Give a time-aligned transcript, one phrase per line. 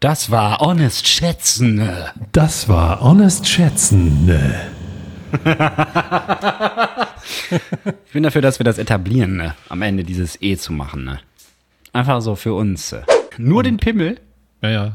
[0.00, 1.86] Das war Honest Schätzen.
[2.32, 4.34] Das war Honest Schätzen.
[8.06, 9.54] Ich bin dafür, dass wir das etablieren, ne?
[9.68, 11.04] am Ende dieses E zu machen.
[11.04, 11.20] Ne?
[11.92, 12.96] Einfach so für uns.
[13.36, 14.18] Nur den Pimmel.
[14.62, 14.92] Ja, ja.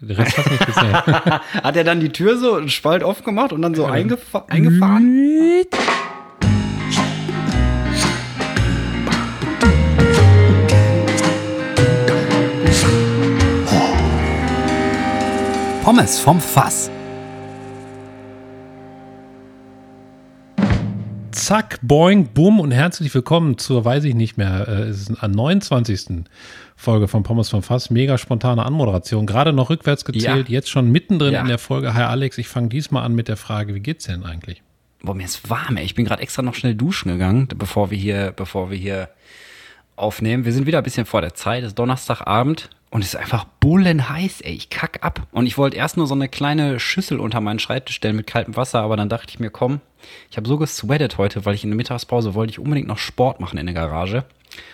[0.00, 0.94] Der Rest hast du nicht gesehen.
[1.62, 5.64] Hat er dann die Tür so einen Spalt offen gemacht und dann so eingefa eingefahren?
[15.84, 16.90] Pommes vom Fass.
[21.30, 25.34] Zack, boing, boom und herzlich willkommen zur, weiß ich nicht mehr, äh, es ist eine
[25.36, 26.24] 29.
[26.74, 27.90] Folge von Pommes vom Fass.
[27.90, 29.26] Mega spontane Anmoderation.
[29.26, 31.42] Gerade noch rückwärts gezählt, jetzt schon mittendrin Ja.
[31.42, 31.92] in der Folge.
[31.92, 34.62] Hi Alex, ich fange diesmal an mit der Frage, wie geht's denn eigentlich?
[35.02, 35.84] Boah, mir ist warm, ey.
[35.84, 39.10] Ich bin gerade extra noch schnell duschen gegangen, bevor wir hier, bevor wir hier
[39.96, 40.44] aufnehmen.
[40.44, 41.62] Wir sind wieder ein bisschen vor der Zeit.
[41.62, 44.52] Es ist Donnerstagabend und es ist einfach bullenheiß, ey.
[44.52, 45.26] Ich kack ab.
[45.32, 48.56] Und ich wollte erst nur so eine kleine Schüssel unter meinen Schreibtisch stellen mit kaltem
[48.56, 49.80] Wasser, aber dann dachte ich mir, komm,
[50.30, 53.40] ich habe so gesweatet heute, weil ich in der Mittagspause wollte ich unbedingt noch Sport
[53.40, 54.24] machen in der Garage.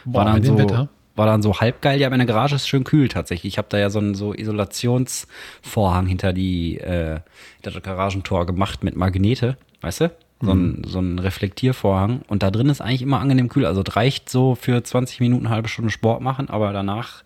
[0.05, 0.89] Boah, war dann so, Wetter?
[1.17, 2.01] war dann so halb geil.
[2.01, 3.55] Ja, meine Garage ist schön kühl tatsächlich.
[3.55, 7.21] Ich habe da ja so einen so Isolationsvorhang hinter die äh,
[7.57, 10.11] hinter das Garagentor gemacht mit Magnete, weißt du?
[10.43, 12.23] So ein, so ein Reflektiervorhang.
[12.27, 13.67] Und da drin ist eigentlich immer angenehm kühl.
[13.67, 17.25] Also es reicht so für 20 Minuten, eine halbe Stunde Sport machen, aber danach,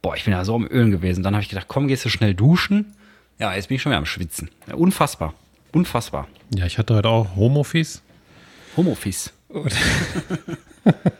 [0.00, 1.24] boah, ich bin ja so am Ölen gewesen.
[1.24, 2.94] Dann habe ich gedacht, komm, gehst du schnell duschen.
[3.38, 4.50] Ja, jetzt bin ich schon wieder am Schwitzen.
[4.68, 5.34] Ja, unfassbar.
[5.72, 6.28] Unfassbar.
[6.54, 8.02] Ja, ich hatte heute auch Homeoffice.
[8.76, 9.32] Homofies.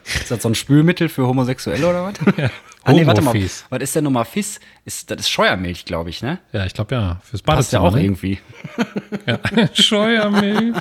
[0.05, 2.15] ist das so ein Spülmittel für Homosexuelle oder was?
[2.37, 2.51] Ja.
[2.85, 3.35] Ah, nee, warte mal.
[3.69, 4.59] Was ist denn nochmal Fiss?
[4.87, 6.39] Ist, das ist Scheuermilch, glaube ich, ne?
[6.53, 7.85] Ja, ich glaube ja, fürs Passt ja Badezimmer.
[7.85, 8.05] auch ne?
[8.05, 8.39] irgendwie.
[9.75, 10.77] Scheuermilch.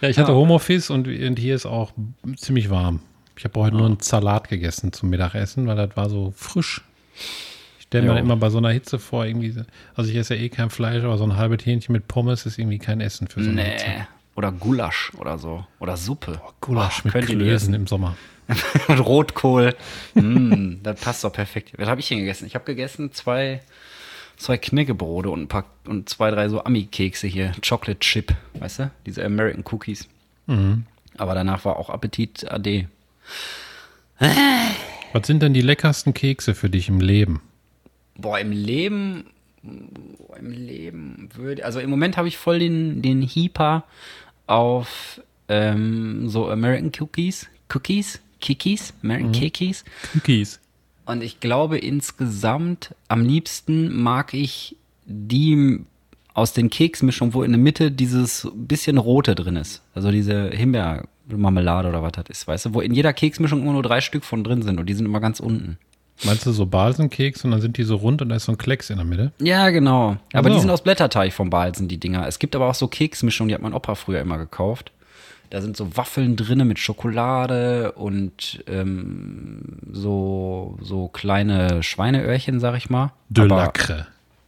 [0.00, 1.92] Ja, ich hatte Homeoffice und, und hier ist auch
[2.36, 3.00] ziemlich warm.
[3.36, 6.82] Ich habe heute nur einen Salat gegessen zum Mittagessen, weil das war so frisch.
[7.78, 9.62] Ich stelle mir immer bei so einer Hitze vor, irgendwie, so-
[9.94, 12.58] also ich esse ja eh kein Fleisch, aber so ein halbes Hähnchen mit Pommes ist
[12.58, 13.84] irgendwie kein Essen für so eine Hitze.
[14.36, 15.64] Oder Gulasch oder so.
[15.80, 16.40] Oder Suppe.
[16.60, 18.16] Gulasch Oh, mit Klößen im Sommer.
[18.88, 19.74] Und Rotkohl.
[20.14, 21.72] mm, das passt doch perfekt.
[21.78, 22.46] Was habe ich denn gegessen?
[22.46, 23.60] Ich habe gegessen zwei,
[24.36, 27.52] zwei Knäckebrote und ein paar und zwei, drei so Ami-Kekse hier.
[27.66, 28.90] Chocolate Chip, weißt du?
[29.04, 30.06] Diese American Cookies.
[30.46, 30.84] Mhm.
[31.18, 32.86] Aber danach war auch Appetit AD.
[35.12, 37.40] Was sind denn die leckersten Kekse für dich im Leben?
[38.16, 39.26] Boah, im Leben,
[39.62, 43.84] im Leben würde, also im Moment habe ich voll den, den Hieper
[44.46, 49.84] auf ähm, so American Cookies, Cookies, Kikis, American Kikis.
[50.14, 50.60] Cookies.
[51.04, 55.80] Und ich glaube insgesamt am liebsten mag ich die
[56.34, 59.82] aus den Keksmischungen, wo in der Mitte dieses bisschen rote drin ist.
[59.94, 63.82] Also diese Himbeermarmelade oder was das ist, weißt du, wo in jeder Keksmischung immer nur
[63.82, 65.78] drei Stück von drin sind und die sind immer ganz unten.
[66.24, 68.58] Meinst du so Balsenkeks und dann sind die so rund und da ist so ein
[68.58, 69.32] Klecks in der Mitte?
[69.38, 70.16] Ja, genau.
[70.32, 70.54] Aber so.
[70.54, 72.26] die sind aus Blätterteig vom Balsen, die Dinger.
[72.26, 74.92] Es gibt aber auch so Keksmischungen, die hat mein Opa früher immer gekauft.
[75.50, 79.60] Da sind so Waffeln drinne mit Schokolade und ähm,
[79.92, 83.12] so, so kleine Schweineöhrchen, sag ich mal.
[83.28, 84.06] De Aber- Lacre.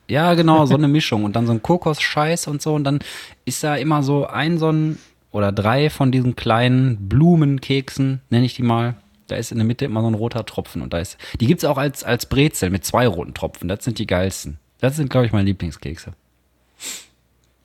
[0.09, 1.25] Ja, genau, so eine Mischung.
[1.25, 2.75] Und dann so ein Kokosscheiß und so.
[2.75, 3.01] Und dann
[3.45, 4.99] ist da immer so ein, so ein
[5.31, 8.95] oder drei von diesen kleinen Blumenkeksen, nenne ich die mal.
[9.29, 10.83] Da ist in der Mitte immer so ein roter Tropfen.
[10.83, 13.69] Und da ist, die gibt's auch als, als Brezel mit zwei roten Tropfen.
[13.69, 14.59] Das sind die geilsten.
[14.81, 16.13] Das sind, glaube ich, meine Lieblingskekse.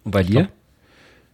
[0.03, 0.49] Und bei dir?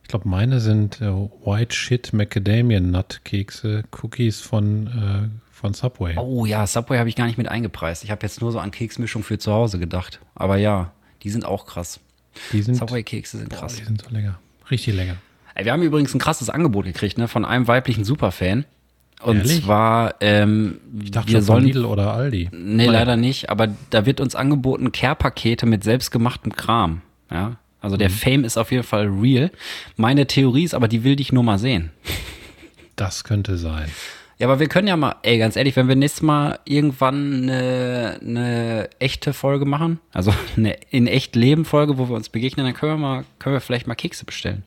[0.03, 1.11] Ich glaube, meine sind äh,
[1.45, 6.17] White Shit Macadamia Nut Kekse, Cookies von, äh, von Subway.
[6.17, 8.03] Oh ja, Subway habe ich gar nicht mit eingepreist.
[8.03, 10.19] Ich habe jetzt nur so an Keksmischung für zu Hause gedacht.
[10.35, 10.91] Aber ja,
[11.23, 11.99] die sind auch krass.
[12.51, 13.75] die sind, Subway-Kekse sind boah, krass.
[13.75, 14.39] die sind so lecker.
[14.71, 15.17] Richtig lecker.
[15.55, 18.65] Ey, Wir haben übrigens ein krasses Angebot gekriegt, ne, von einem weiblichen Superfan.
[19.21, 19.63] Und Ehrlich?
[19.63, 21.65] zwar, ähm, Ich dachte wir sollen.
[21.65, 22.49] Lidl oder Aldi.
[22.53, 27.01] Nee, leider nicht, aber da wird uns angeboten Care-Pakete mit selbstgemachtem Kram.
[27.29, 27.57] Ja.
[27.81, 27.99] Also Mhm.
[27.99, 29.51] der Fame ist auf jeden Fall real.
[29.97, 31.91] Meine Theorie ist aber, die will dich nur mal sehen.
[32.95, 33.89] Das könnte sein.
[34.37, 38.19] Ja, aber wir können ja mal, ey, ganz ehrlich, wenn wir nächstes Mal irgendwann eine,
[38.21, 42.73] eine echte Folge machen, also eine in echt Leben Folge, wo wir uns begegnen, dann
[42.75, 44.63] können wir mal, können wir vielleicht mal Kekse bestellen.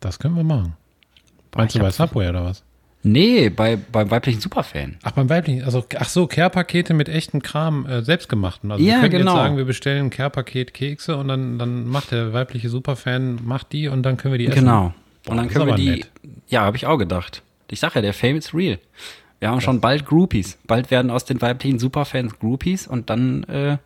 [0.00, 0.74] Das können wir machen.
[1.54, 2.62] Meinst ich du bei Subway oder was?
[3.02, 4.98] Nee, bei, beim weiblichen Superfan.
[5.02, 8.70] Ach, beim weiblichen, also, ach so, Care-Pakete mit echten Kram, äh, selbstgemachten.
[8.70, 9.32] Also Ja, wir können genau.
[9.36, 13.72] jetzt sagen, wir bestellen ein Care-Paket Kekse und dann, dann macht der weibliche Superfan, macht
[13.72, 14.60] die und dann können wir die essen.
[14.60, 14.92] Genau.
[15.24, 15.90] Boah, Und dann das können wir die.
[15.90, 16.10] nett.
[16.48, 17.42] Ja, habe ich auch gedacht.
[17.70, 18.78] Ich sage ja, der Fame ist real.
[19.38, 20.58] Wir haben schon bald Groupies.
[20.66, 23.78] Bald werden aus den weiblichen Superfans Groupies und dann äh,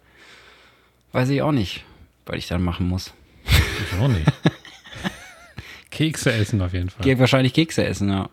[1.12, 1.84] weiß ich auch nicht,
[2.26, 3.12] was ich dann machen muss.
[3.46, 4.26] Ich auch nicht.
[5.90, 7.05] Kekse essen auf jeden Fall.
[7.05, 8.28] Gehe wahrscheinlich Kekse essen, ja.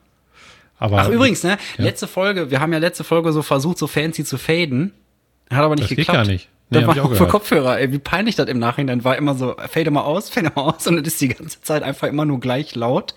[0.81, 1.57] Aber Ach, übrigens, ne?
[1.78, 4.94] Letzte Folge, wir haben ja letzte Folge so versucht, so fancy zu faden.
[5.51, 6.25] Hat aber nicht das geht geklappt.
[6.25, 6.50] gar nicht.
[6.72, 9.16] Das war auch für Kopfhörer, ey, wie peinlich das im Nachhinein war.
[9.16, 12.07] Immer so, fällt immer aus, fällt immer aus und dann ist die ganze Zeit einfach
[12.07, 13.13] immer nur gleich laut.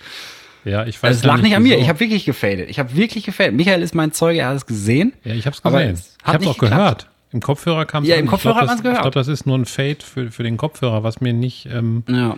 [0.66, 2.68] Ja, ich weiß also Es lag nicht an mir, ich habe wirklich gefadet.
[2.68, 3.54] Ich habe wirklich gefadet.
[3.54, 5.14] Michael ist mein Zeuge, er hat es gesehen.
[5.24, 5.98] Ja, ich habe es gesehen.
[6.20, 7.08] Ich habe es auch gehört.
[7.32, 8.98] Im Kopfhörer kam es Ja, im Kopfhörer hat man es gehört.
[8.98, 12.04] Ich glaube, das ist nur ein Fade für, für den Kopfhörer, was mir nicht, ähm,
[12.08, 12.36] Ja.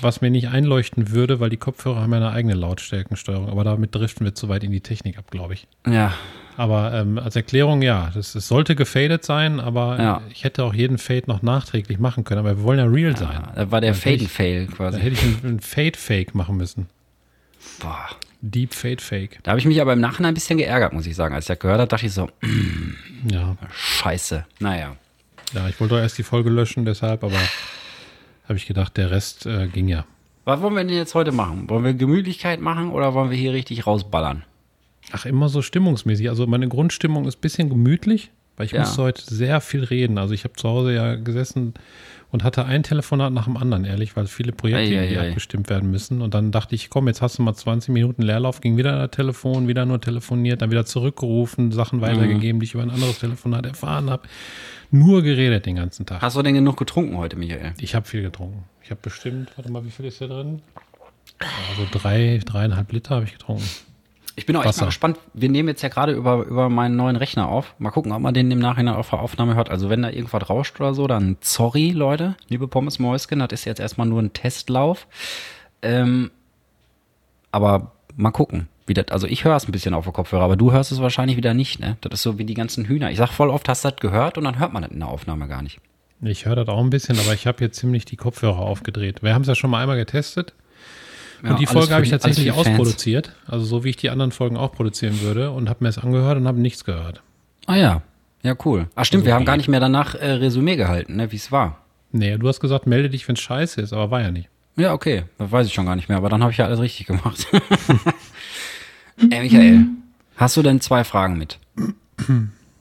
[0.00, 3.48] Was mir nicht einleuchten würde, weil die Kopfhörer haben ja eine eigene Lautstärkensteuerung.
[3.48, 5.66] Aber damit driften wir zu weit in die Technik ab, glaube ich.
[5.86, 6.14] Ja.
[6.56, 10.22] Aber ähm, als Erklärung, ja, das, das sollte gefadet sein, aber Ja.
[10.30, 12.40] ich hätte auch jeden Fade noch nachträglich machen können.
[12.40, 13.42] Aber wir wollen ja real sein.
[13.54, 15.00] Das war der Da Fade-Fail Da quasi.
[15.00, 16.86] hätte ich einen, einen Fade-Fake machen müssen.
[17.80, 18.08] Boah.
[18.42, 19.40] Deep Fade-Fake.
[19.42, 21.34] Da habe ich mich aber im Nachhinein ein bisschen geärgert, muss ich sagen.
[21.34, 22.28] Als ich das gehört habe, dachte ich so,
[23.26, 23.56] Ja.
[23.74, 24.44] scheiße.
[24.58, 24.96] Naja.
[25.52, 27.36] ja, ich wollte doch erst die Folge löschen, deshalb, aber
[28.50, 30.04] habe ich gedacht, der Rest äh, ging ja.
[30.44, 31.70] Was wollen wir denn jetzt heute machen?
[31.70, 34.42] Wollen wir Gemütlichkeit machen oder wollen wir hier richtig rausballern?
[35.12, 36.28] Ach, immer so stimmungsmäßig.
[36.28, 38.80] Also meine Grundstimmung ist ein bisschen gemütlich, weil ich Ja.
[38.80, 40.18] musste heute sehr viel reden.
[40.18, 41.74] Also ich habe zu Hause ja gesessen
[42.30, 45.28] und hatte ein Telefonat nach dem anderen, ehrlich, weil viele Projekte Ei, ei, ei.
[45.28, 46.22] abgestimmt werden müssen.
[46.22, 49.10] Und dann dachte ich, komm, jetzt hast du mal 20 Minuten Leerlauf, ging wieder das
[49.10, 53.66] Telefon, wieder nur telefoniert, dann wieder zurückgerufen, Sachen weitergegeben, die ich über ein anderes Telefonat
[53.66, 54.22] erfahren habe.
[54.92, 56.20] Nur geredet den ganzen Tag.
[56.20, 57.74] Hast du denn genug getrunken heute, Michael?
[57.80, 58.64] Ich habe viel getrunken.
[58.82, 60.62] Ich habe bestimmt, warte mal, wie viel ist hier drin?
[61.38, 63.64] Also drei, dreieinhalb Liter habe ich getrunken.
[64.40, 64.82] Ich bin auch echt Wasser.
[64.82, 65.18] mal gespannt.
[65.34, 67.74] Wir nehmen jetzt ja gerade über, über meinen neuen Rechner auf.
[67.78, 69.68] Mal gucken, ob man den im Nachhinein auf der Aufnahme hört.
[69.68, 72.36] Also wenn da irgendwas rauscht oder so, dann sorry, Leute.
[72.48, 75.06] Liebe Pommes Mäuschen, das ist jetzt erstmal nur ein Testlauf.
[75.82, 76.30] Ähm,
[77.52, 78.68] aber mal gucken.
[78.86, 81.02] Wie das, also ich höre es ein bisschen auf der Kopfhörer, aber du hörst es
[81.02, 81.98] wahrscheinlich wieder nicht, ne?
[82.00, 83.10] Das ist so wie die ganzen Hühner.
[83.10, 85.08] Ich sag voll oft, hast du das gehört und dann hört man das in der
[85.08, 85.80] Aufnahme gar nicht.
[86.22, 89.22] Ich höre das auch ein bisschen, aber ich habe jetzt ziemlich die Kopfhörer aufgedreht.
[89.22, 90.54] Wir haben es ja schon mal einmal getestet.
[91.42, 93.32] Ja, und die Folge habe ich tatsächlich ausproduziert.
[93.46, 96.36] Also so wie ich die anderen Folgen auch produzieren würde und habe mir es angehört
[96.36, 97.22] und habe nichts gehört.
[97.66, 98.02] Ah ja.
[98.42, 98.86] Ja, cool.
[98.94, 101.52] Ah, stimmt, Also wir haben gar nicht mehr danach äh, Resümee gehalten, ne, wie es
[101.52, 101.78] war.
[102.12, 104.48] Nee, du hast gesagt, melde dich, wenn es scheiße ist, aber war ja nicht.
[104.76, 105.24] Ja, okay.
[105.38, 107.46] Das weiß ich schon gar nicht mehr, aber dann habe ich ja alles richtig gemacht.
[109.30, 109.86] Ey, Michael,
[110.36, 111.58] hast du denn zwei Fragen mit?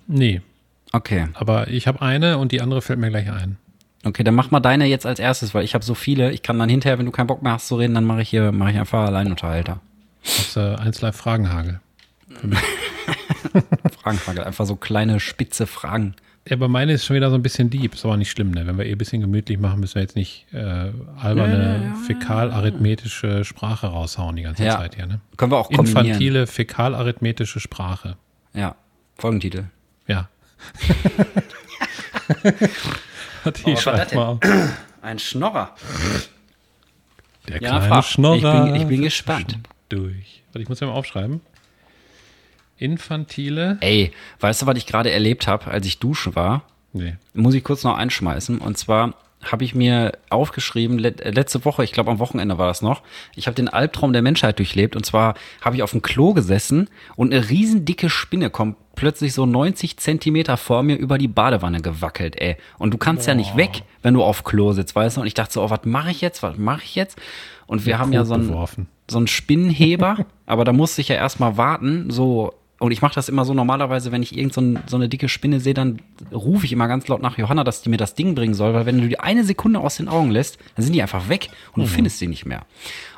[0.07, 0.41] Nee,
[0.91, 1.27] Okay.
[1.33, 3.57] aber ich habe eine und die andere fällt mir gleich ein.
[4.06, 6.31] Okay, dann mach mal deine jetzt als erstes, weil ich habe so viele.
[6.31, 8.30] Ich kann dann hinterher, wenn du keinen Bock mehr hast zu reden, dann mache ich
[8.30, 9.81] hier, mache ich einfach Alleinunterhalter.
[10.24, 11.80] Aus äh, 1 Live Fragenhagel.
[14.01, 16.16] Fragenfrage, einfach so kleine spitze Fragen.
[16.48, 17.94] Ja, aber meine ist schon wieder so ein bisschen deep.
[17.94, 18.66] Ist aber nicht schlimm, ne?
[18.66, 23.88] Wenn wir eh ein bisschen gemütlich machen, müssen wir jetzt nicht äh, alberne, fäkal-arithmetische Sprache
[23.88, 24.78] raushauen die ganze Ja.
[24.78, 25.19] Zeit hier, ne?
[25.38, 26.06] Können wir auch kombinieren.
[26.06, 28.16] Infantile, fäkal-arithmetische Sprache.
[28.54, 28.75] Ja.
[29.18, 29.66] Folgentitel.
[30.07, 30.30] Ja.
[33.44, 34.39] Warte, Oh, ich was mal auf.
[35.01, 35.75] Ein Schnorrer.
[37.47, 38.03] Der Ja, kleine.
[38.03, 38.65] Schnorrer.
[38.68, 39.57] Ich bin- ich bin gespannt.
[39.89, 40.44] Durch.
[40.51, 41.41] Warte, ich muss ja mal aufschreiben.
[42.77, 43.77] Infantile.
[43.81, 46.63] Ey, weißt du, was ich gerade erlebt habe, als ich duschen war?
[46.91, 47.18] Nee.
[47.33, 48.57] muss ich kurz noch einschmeißen.
[48.59, 49.13] Und zwar
[49.44, 53.01] habe ich mir aufgeschrieben, äh, letzte Woche, ich glaube am Wochenende war das noch,
[53.36, 54.95] ich habe den Albtraum der Menschheit durchlebt.
[54.95, 59.45] Und zwar habe ich auf dem Klo gesessen und eine riesendicke Spinne kommt plötzlich so
[59.45, 62.57] 90 Zentimeter vor mir über die Badewanne gewackelt, ey.
[62.77, 65.21] Und du kannst ja nicht weg, wenn du auf Klo sitzt, weißt du?
[65.21, 66.44] Und ich dachte so, oh, was mache ich jetzt?
[66.44, 67.18] Was mache ich jetzt?
[67.65, 68.88] Und wir haben ja so einen, beworfen.
[69.09, 72.53] so einen Spinnenheber, aber da musste ich ja erstmal warten, so.
[72.80, 75.28] Und ich mache das immer so normalerweise, wenn ich irgend so, ein, so eine dicke
[75.28, 78.36] Spinne sehe, dann rufe ich immer ganz laut nach Johanna, dass die mir das Ding
[78.36, 81.02] bringen soll, weil wenn du die eine Sekunde aus den Augen lässt, dann sind die
[81.02, 82.62] einfach weg und du findest sie nicht mehr.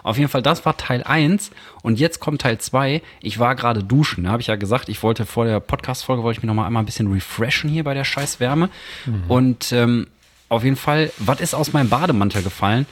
[0.04, 1.52] Auf jeden Fall, das war Teil 1
[1.84, 3.04] und jetzt kommt Teil 2.
[3.22, 6.40] Ich war gerade duschen, da habe ich ja gesagt, ich wollte vor der Podcast-Folge, wollte
[6.40, 8.70] ich mich noch mal einmal ein bisschen refreshen hier bei der Scheißwärme.
[9.28, 10.08] Und ähm,
[10.50, 12.88] auf jeden Fall, was ist aus meinem Bademantel gefallen?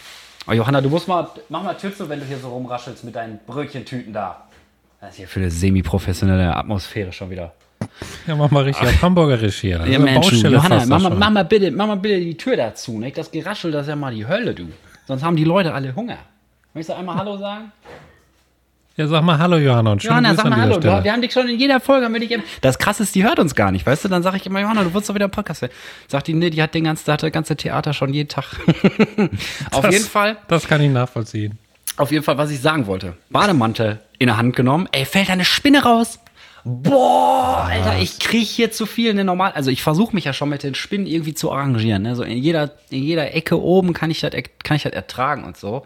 [0.48, 3.40] Oh, Johanna, du musst mal, mach mal Tüpfe, wenn du hier so rumraschelst mit deinen
[3.46, 4.49] Brötchentüten da.
[5.02, 7.54] Das ist hier für eine semi-professionelle Atmosphäre schon wieder.
[8.28, 9.86] Ja, mach mal richtig auf Hamburgerisch hier.
[9.88, 13.00] Ja, Mensch, Johanna, mach mal, mach, mal bitte, mach mal bitte die Tür dazu.
[13.00, 13.18] Nicht?
[13.18, 14.68] Das Geraschel, das ist ja mal die Hölle, du.
[15.08, 16.18] Sonst haben die Leute alle Hunger.
[16.74, 17.72] Möchtest du einmal Hallo sagen?
[18.98, 19.94] Ja, sag mal Hallo, Johanna.
[19.94, 20.78] Und Johanna, Grüße sag mal Hallo.
[20.78, 22.32] Du, wir haben dich schon in jeder Folge dich.
[22.32, 24.10] im- Das krasse ist, die hört uns gar nicht, weißt du?
[24.10, 25.72] Dann sage ich immer, Johanna, du wirst doch wieder einen Podcast hören.
[26.10, 28.44] Sagt die, nee, die hat den ganzen, hat das ganze Theater schon jeden Tag.
[29.72, 30.36] Auf Das- jeden Fall.
[30.50, 31.58] Das kann ich nachvollziehen.
[32.00, 33.18] Auf jeden Fall, was ich sagen wollte.
[33.30, 34.88] Bademantel in der Hand genommen.
[34.94, 36.20] Ey, fällt da eine Spinne raus?
[36.64, 39.14] Boah, Alter, ich krieg hier zu viel.
[39.14, 42.04] Ne, normal, also ich versuche mich ja schon mit den Spinnen irgendwie zu arrangieren.
[42.04, 42.16] Ne?
[42.16, 44.32] So in jeder, in jeder Ecke oben kann ich das,
[44.64, 45.86] kann ich das ertragen und so.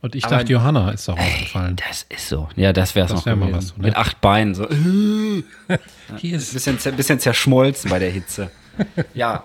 [0.00, 1.76] Und ich Aber- dachte, Johanna ist da rausgefallen.
[1.88, 2.48] Das ist so.
[2.56, 3.54] Ja, das wäre es noch wär gewesen.
[3.54, 3.82] was, ne?
[3.84, 4.54] Mit acht Beinen.
[4.54, 4.66] So.
[6.18, 8.50] Hier ist bisschen, bisschen zerschmolzen bei der Hitze.
[9.12, 9.44] Ja,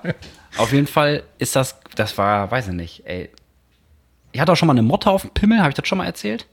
[0.57, 3.31] auf jeden Fall ist das, das war, weiß ich nicht, ey.
[4.33, 6.05] Ich hatte auch schon mal eine Motte auf dem Pimmel, habe ich das schon mal
[6.05, 6.47] erzählt?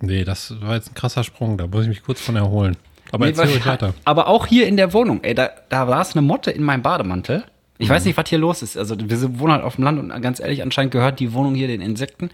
[0.00, 1.58] Nee, das war jetzt ein krasser Sprung.
[1.58, 2.76] Da muss ich mich kurz von erholen.
[3.12, 3.94] Aber Nee, erzähl ruhig weiter.
[4.04, 7.44] Aber auch hier in der Wohnung, ey, da, da saß eine Motte in meinem Bademantel.
[7.76, 8.76] Ich weiß nicht, was hier los ist.
[8.76, 11.68] Also wir wohnen halt auf dem Land und ganz ehrlich, anscheinend gehört die Wohnung hier
[11.68, 12.30] den Insekten.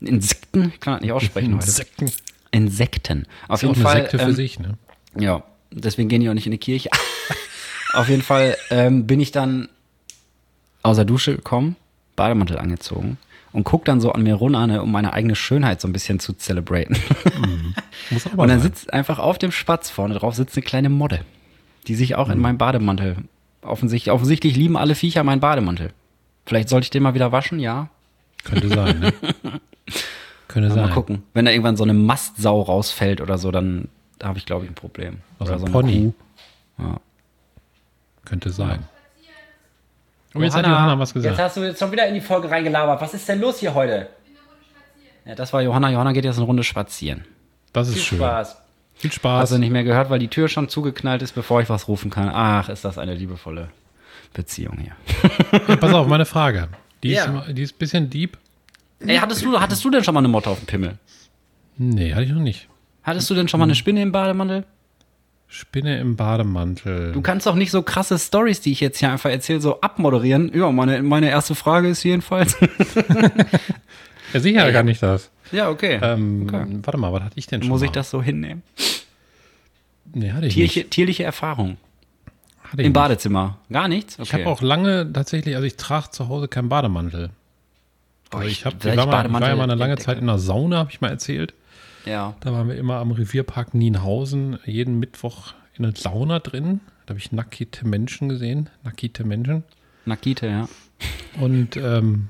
[0.00, 0.70] Insekten?
[0.74, 1.66] Ich kann das nicht aussprechen heute.
[1.66, 2.12] Insekten.
[2.50, 3.26] Insekten.
[3.48, 4.02] Auf jeden Fall.
[4.02, 4.74] Sekte für ähm, sich, ne?
[5.18, 6.90] Ja, deswegen gehen die auch nicht in die Kirche.
[7.94, 9.68] Auf jeden Fall ähm, bin ich dann
[10.82, 11.76] aus der Dusche gekommen,
[12.14, 13.16] Bademantel angezogen
[13.56, 16.34] und guck dann so an mir runter, um meine eigene Schönheit so ein bisschen zu
[16.34, 16.96] celebraten.
[18.10, 21.20] Muss aber Und dann sitzt einfach auf dem Spatz vorne drauf sitzt eine kleine Modde,
[21.86, 23.16] die sich auch in meinem Bademantel
[23.62, 25.92] offensichtlich, offensichtlich lieben alle Viecher meinen Bademantel.
[26.44, 27.88] Vielleicht sollte ich den mal wieder waschen, ja.
[28.44, 29.14] Könnte sein, ne?
[30.48, 30.88] Könnte sein.
[30.88, 31.22] Mal gucken.
[31.32, 33.88] Wenn da irgendwann so eine Mastsau rausfällt oder so, dann
[34.22, 35.18] habe ich, glaube ich, ein Problem.
[35.38, 36.12] Also oder ein so Pony.
[36.78, 37.00] Ja.
[38.26, 38.84] Könnte sein.
[40.38, 41.38] Oh, jetzt hat Johanna was Jetzt gesagt.
[41.38, 43.00] hast du jetzt schon wieder in die Folge reingelabert.
[43.00, 44.08] Was ist denn los hier heute?
[45.24, 45.90] Ja, das war Johanna.
[45.90, 47.24] Johanna geht jetzt eine Runde spazieren.
[47.72, 48.18] Das ist Viel schön.
[48.18, 48.56] Spaß.
[48.94, 49.50] Viel Hast Spaß.
[49.50, 52.30] du nicht mehr gehört, weil die Tür schon zugeknallt ist, bevor ich was rufen kann.
[52.32, 53.68] Ach, ist das eine liebevolle
[54.32, 54.92] Beziehung hier.
[55.68, 56.68] Ja, pass auf, meine Frage.
[57.02, 57.22] Die, Ja.
[57.22, 58.38] ist, immer- die ist ein bisschen deep.
[59.00, 60.96] Ey, hattest du, hattest du denn schon mal eine Motte auf dem Pimmel?
[61.76, 62.68] Nee, hatte ich noch nicht.
[63.02, 64.64] Hattest du denn schon mal eine Spinne im Bademantel?
[65.48, 67.12] Spinne im Bademantel.
[67.12, 70.50] Du kannst doch nicht so krasse Stories, die ich jetzt hier einfach erzähle, so abmoderieren.
[70.54, 72.56] Ja, meine, meine erste Frage ist jedenfalls.
[74.32, 75.30] ja, sicher kann ich das.
[75.52, 75.98] ja, okay.
[76.02, 76.66] Ähm, Okay.
[76.82, 77.86] Warte mal, was hatte ich denn schon Muss mal?
[77.86, 78.62] ich das so hinnehmen?
[80.12, 81.68] Nee, hatte ich Tierliche, tierliche Erfahrung.
[81.70, 81.78] nicht.
[82.64, 82.94] Hatte ich Im nicht.
[82.94, 83.58] Badezimmer.
[83.70, 84.18] Gar nichts?
[84.18, 87.30] Ich habe auch lange tatsächlich, also ich trage zu Hause keinen Bademantel.
[88.30, 89.96] Boah, Also ich, hab, ich, war mal, ich war ja mal eine lange.
[89.98, 91.54] Zeit in der Sauna, habe ich mal erzählt.
[92.06, 92.34] Ja.
[92.40, 96.80] Da waren wir immer am Revierpark Nienhausen, jeden Mittwoch in der Sauna drin.
[97.04, 99.64] Da habe ich nackte Menschen gesehen, nackte Menschen.
[100.04, 100.68] Nakite, ja.
[101.40, 102.28] Und ähm,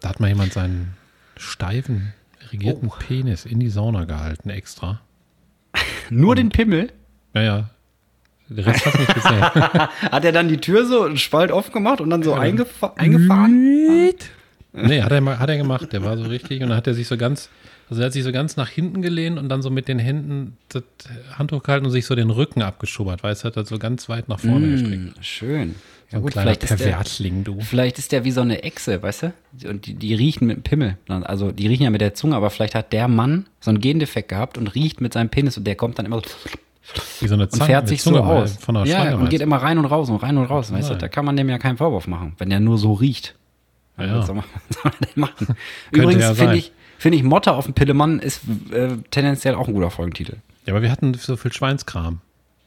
[0.00, 0.94] da hat mal jemand seinen
[1.36, 2.12] steifen,
[2.52, 2.94] regierten Oh.
[2.98, 5.00] Penis in die Sauna gehalten, extra.
[6.10, 6.92] Nur den Pimmel?
[7.32, 7.70] Naja,
[8.48, 9.40] der Rest hat nicht gesehen.
[9.44, 14.12] Hat er dann die Tür so einen Spalt offen gemacht und dann so eingefa eingefahren?
[14.72, 15.92] Nee, hat er, hat er gemacht.
[15.92, 17.48] Der war so richtig und dann hat er sich so ganz,
[17.88, 20.56] also er hat sich so ganz nach hinten gelehnt und dann so mit den Händen
[20.68, 20.82] das
[21.36, 24.28] Handtuch gehalten und sich so den Rücken abgeschubbert, weil es hat er so ganz weit
[24.28, 25.16] nach vorne gestreckt.
[25.16, 25.74] Hm, schön.
[26.10, 27.60] So Ja ein gut, kleiner vielleicht ist, der, Perversling, du.
[27.60, 29.68] vielleicht ist der wie so eine Echse, weißt du?
[29.68, 30.98] Und die, die riechen mit dem Pimmel.
[31.08, 34.28] Also die riechen ja mit der Zunge, aber vielleicht hat der Mann so einen Gendefekt
[34.28, 36.22] gehabt und riecht mit seinem Penis und der kommt dann immer so
[37.20, 38.56] Wie so eine und Zange, fährt eine sich Zunge so aus.
[38.56, 40.90] Von der ja, Schlange und geht immer rein und raus und rein und raus, weißt
[40.90, 40.94] du?
[40.96, 43.34] Da kann man dem ja keinen Vorwurf machen, wenn der nur so riecht.
[44.08, 44.18] Ja.
[44.18, 45.56] Was soll man, was soll man denn machen?
[45.90, 48.42] Übrigens ja finde ich, finde ich Motte auf dem Pillemann ist
[48.72, 50.36] äh, tendenziell auch ein guter Folgentitel.
[50.66, 52.20] ja, aber wir hatten so viel Schweinskram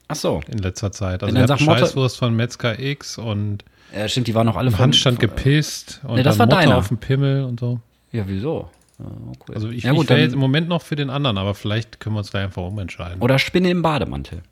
[0.08, 0.42] Ach so.
[0.52, 1.24] in letzter Zeit.
[1.24, 3.64] Also wir hatten Scheißwurst von Metzger X und
[3.96, 6.48] Ja, stimmt, die waren noch alle im von- Handstand von- gepisst und Nee, das war
[6.48, 6.78] deiner.
[6.78, 7.80] auf dem Pimmel und so.
[8.12, 8.70] Ja, wieso?
[9.00, 9.06] Ja,
[9.48, 9.56] cool.
[9.56, 12.16] Also ich, ja, ich wäre jetzt im Moment noch für den anderen, aber vielleicht können
[12.16, 13.22] wir uns da einfach umentscheiden.
[13.22, 14.44] Oder Spinne im Bademantel.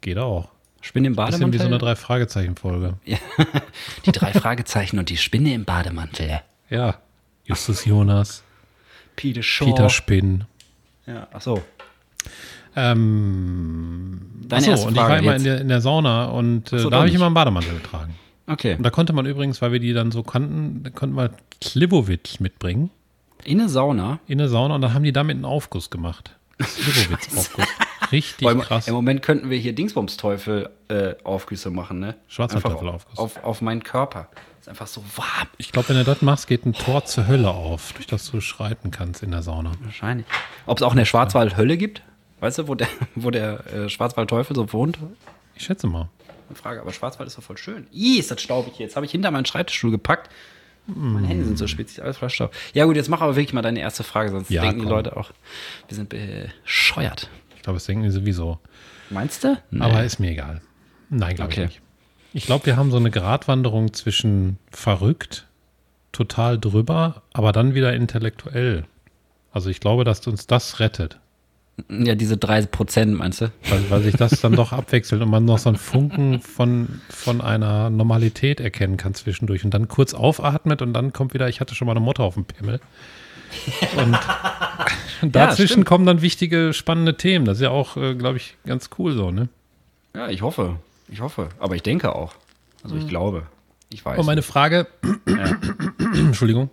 [0.00, 0.48] Geht auch.
[0.80, 1.52] Spinne im Bisschen Bademantel.
[1.58, 2.94] wie so eine Drei-Fragezeichen-Folge.
[3.04, 3.18] ja.
[4.06, 6.40] Die drei Fragezeichen und die Spinne im Bademantel.
[6.70, 6.96] Ja.
[7.44, 8.42] Justus Jonas,
[9.16, 9.66] Peter Shaw.
[9.66, 10.44] Peter Spinn.
[11.06, 11.62] Ja, ach so.
[12.74, 16.72] Ähm, Deine achso, erste und ich Frage war immer in der, in der Sauna und
[16.72, 18.14] äh, so, da habe ich immer einen Bademantel getragen.
[18.46, 18.74] Okay.
[18.76, 21.30] Und da konnte man übrigens, weil wir die dann so kannten, da konnte man
[21.64, 22.90] Slivovitz mitbringen
[23.44, 24.20] In eine Sauna.
[24.26, 26.36] in eine Sauna und dann haben die damit einen Aufguss gemacht.
[26.62, 27.66] Slivovitz-Aufguss.
[28.12, 28.88] Richtig im- krass.
[28.88, 32.14] Im Moment könnten wir hier Dingsbumsteufel äh, Aufgüsse machen, ne?
[32.28, 33.18] Schwarzwaldteufel-Aufguss.
[33.18, 34.28] Einfach Auf, auf meinen Körper.
[34.60, 35.48] Ist einfach so warm.
[35.58, 38.40] Ich glaube, wenn du das machst, geht ein Tor zur Hölle auf, durch das du
[38.40, 39.72] schreiten kannst in der Sauna.
[39.82, 40.26] Wahrscheinlich.
[40.66, 42.02] Ob es auch eine Schwarzwaldhölle gibt?
[42.40, 44.98] Weißt du, wo der, wo der äh, Schwarzwaldteufel so wohnt?
[45.54, 46.08] Ich schätze mal.
[46.48, 47.86] Eine Frage, aber Schwarzwald ist doch voll schön.
[47.92, 48.86] Ih, ist das staubig hier.
[48.86, 50.30] Jetzt habe ich hinter meinen Schreibtischstuhl gepackt.
[50.88, 52.54] Meine Hände sind so spitzig, alles voller Staub.
[52.72, 54.92] Ja gut, jetzt mach aber wirklich mal deine erste Frage, sonst Ja, denken die komm.
[54.94, 55.32] Leute auch,
[55.88, 57.28] wir sind bescheuert.
[57.66, 58.60] Ich glaube, das denken die sowieso.
[59.10, 59.56] Meinst du?
[59.72, 59.80] Nee.
[59.80, 60.60] Aber ist mir egal.
[61.10, 61.64] Nein, glaube Okay.
[61.64, 61.80] ich nicht.
[62.32, 65.48] Ich glaube, wir haben so eine Gratwanderung zwischen verrückt,
[66.12, 68.84] total drüber, aber dann wieder intellektuell.
[69.52, 71.18] Also ich glaube, dass uns das rettet,
[71.90, 73.52] ja, diese drei Prozent, meinst du?
[73.68, 77.40] weil, weil sich das dann doch abwechselt und man noch so einen Funken von, von
[77.40, 81.74] einer Normalität erkennen kann zwischendurch und dann kurz aufatmet und dann kommt wieder, ich hatte
[81.74, 82.80] schon mal eine Motte auf dem Pimmel.
[85.22, 85.86] Und dazwischen stimmt.
[85.86, 87.44] kommen dann wichtige, spannende Themen.
[87.44, 89.48] Das ist ja auch, äh, glaube ich, ganz cool so, ne?
[90.14, 90.76] Ja, ich hoffe.
[91.08, 91.48] Ich hoffe.
[91.58, 92.34] Aber ich denke auch.
[92.82, 93.44] Also ich glaube.
[93.90, 94.18] Ich weiß.
[94.18, 94.86] Und meine Frage,
[96.14, 96.70] Entschuldigung,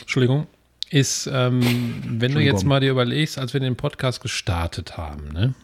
[0.00, 0.46] Entschuldigung,
[0.90, 5.54] ist, ähm, wenn du jetzt mal dir überlegst, als wir den Podcast gestartet haben, ne?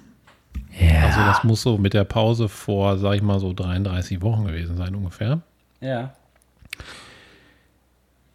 [0.78, 1.06] ja.
[1.06, 4.76] Also das muss so mit der Pause vor, sag ich mal, so 33 Wochen gewesen
[4.76, 5.40] sein ungefähr.
[5.80, 6.14] ja.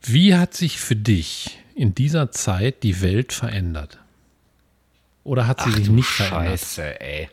[0.07, 3.99] Wie hat sich für dich in dieser Zeit die Welt verändert?
[5.23, 6.59] Oder hat sie sich nicht verändert?
[6.59, 7.29] Scheiße, ey.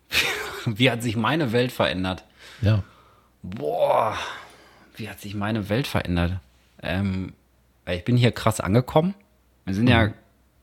[0.66, 2.24] Wie hat sich meine Welt verändert?
[2.60, 2.82] Ja.
[3.42, 4.16] Boah,
[4.96, 6.38] wie hat sich meine Welt verändert?
[6.80, 7.32] Ähm,
[7.86, 9.14] ich bin hier krass angekommen.
[9.64, 9.90] Wir sind mhm.
[9.90, 10.12] ja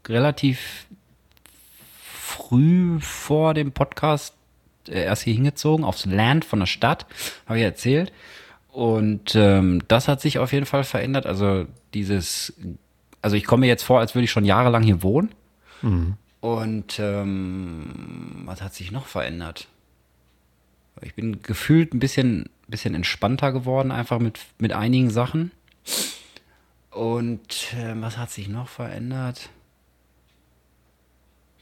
[0.08, 0.88] relativ
[2.02, 4.34] früh vor dem Podcast
[4.88, 7.06] äh, erst hier hingezogen, aufs Land von der Stadt,
[7.46, 8.14] habe ich erzählt.
[8.72, 11.26] Und ähm, das hat sich auf jeden Fall verändert.
[11.26, 12.54] Also dieses,
[13.22, 15.34] also ich komme mir jetzt vor, als würde ich schon jahrelang hier wohnen.
[15.82, 16.16] Mhm.
[16.42, 19.68] Und ähm, was hat sich noch verändert?
[21.02, 25.52] Ich bin gefühlt ein bisschen, bisschen entspannter geworden, einfach mit, mit einigen Sachen.
[26.92, 29.50] Und äh, was hat sich noch verändert?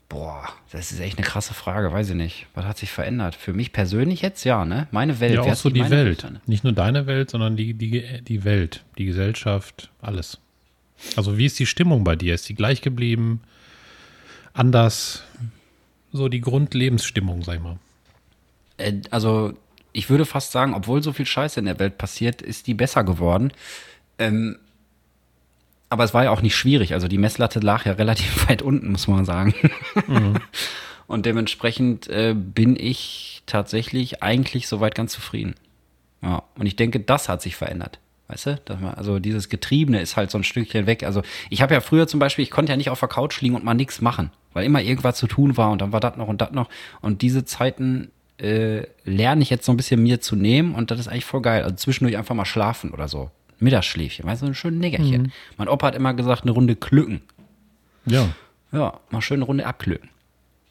[0.09, 2.47] Boah, das ist echt eine krasse Frage, weiß ich nicht.
[2.53, 3.35] Was hat sich verändert?
[3.35, 4.87] Für mich persönlich jetzt ja, ne?
[4.91, 5.33] Meine Welt.
[5.33, 6.23] Ja, auch so die Welt.
[6.23, 10.39] Welt nicht nur deine Welt, sondern die, die, die Welt, die Gesellschaft, alles.
[11.15, 12.33] Also wie ist die Stimmung bei dir?
[12.33, 13.41] Ist die gleich geblieben?
[14.53, 15.23] Anders?
[16.13, 17.77] So die Grundlebensstimmung, sag ich mal.
[18.77, 19.53] Äh, also
[19.91, 23.03] ich würde fast sagen, obwohl so viel Scheiße in der Welt passiert, ist die besser
[23.03, 23.51] geworden.
[24.19, 24.57] Ähm,
[25.89, 26.93] aber es war ja auch nicht schwierig.
[26.93, 29.53] Also die Messlatte lag ja relativ weit unten, muss man sagen.
[30.07, 30.35] Mhm.
[31.07, 35.55] Und dementsprechend äh, bin ich tatsächlich eigentlich soweit ganz zufrieden.
[36.21, 37.99] Ja, und ich denke, das hat sich verändert.
[38.27, 38.59] Weißt du?
[38.81, 41.03] Man, also dieses Getriebene ist halt so ein Stückchen weg.
[41.03, 43.55] Also ich habe ja früher zum Beispiel, ich konnte ja nicht auf der Couch liegen
[43.55, 46.27] und mal nichts machen, weil immer irgendwas zu tun war und dann war das noch
[46.27, 46.69] und das noch.
[46.99, 50.99] Und diese Zeiten äh, lerne ich jetzt so ein bisschen mir zu nehmen und das
[50.99, 51.63] ist eigentlich voll geil.
[51.63, 53.31] Also zwischendurch einfach mal schlafen oder so.
[53.59, 55.23] Mittagsschläfchen, weißt du, ein schönes Nickerchen.
[55.23, 55.31] Mhm.
[55.57, 57.21] Mein Opa hat immer gesagt, eine Runde klücken.
[58.05, 58.29] Ja.
[58.71, 60.09] Ja, mal schön eine Runde abklücken.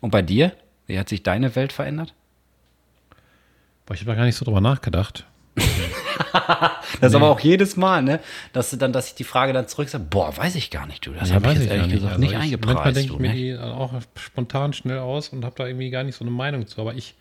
[0.01, 0.53] Und bei dir?
[0.87, 2.15] Wie hat sich deine Welt verändert?
[3.87, 5.27] Boah, ich habe da gar nicht so drüber nachgedacht.
[7.01, 7.17] das nee.
[7.17, 8.21] aber auch jedes Mal, ne?
[8.53, 11.07] Dass du dann, dass ich die Frage dann zurück sage, boah, weiß ich gar nicht,
[11.07, 11.13] du.
[11.13, 12.75] Das ja, habe ich jetzt ehrlich gesagt also nicht eingepreist.
[12.75, 13.35] Manchmal denke ich mir ne?
[13.35, 16.81] die auch spontan schnell aus und habe da irgendwie gar nicht so eine Meinung zu.
[16.81, 17.15] Aber ich,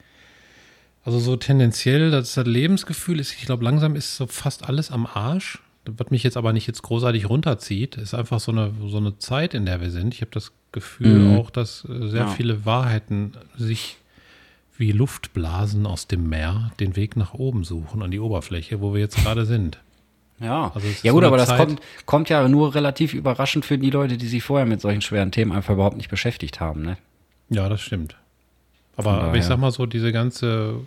[1.06, 5.06] also so tendenziell, das, das Lebensgefühl ist, ich glaube, langsam ist so fast alles am
[5.06, 5.60] Arsch.
[5.86, 9.54] Was mich jetzt aber nicht jetzt großartig runterzieht, ist einfach so eine, so eine Zeit,
[9.54, 10.16] in der wir sind.
[10.16, 11.38] Ich habe das Gefühl mhm.
[11.38, 12.28] auch, dass äh, sehr ja.
[12.28, 13.98] viele Wahrheiten sich
[14.78, 19.00] wie Luftblasen aus dem Meer den Weg nach oben suchen, an die Oberfläche, wo wir
[19.00, 19.78] jetzt gerade sind.
[20.40, 23.92] Ja, also ja gut, so aber das kommt, kommt ja nur relativ überraschend für die
[23.92, 26.82] Leute, die sich vorher mit solchen schweren Themen einfach überhaupt nicht beschäftigt haben.
[26.82, 26.98] Ne?
[27.50, 28.18] Ja, das stimmt.
[28.98, 30.82] Aber, aber ich sag mal so, diese ganze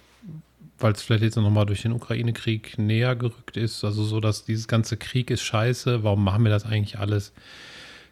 [0.79, 3.85] weil es vielleicht jetzt nochmal durch den Ukraine-Krieg näher gerückt ist.
[3.85, 6.05] Also so, dass dieses ganze Krieg ist scheiße.
[6.05, 7.33] Warum machen wir das eigentlich alles?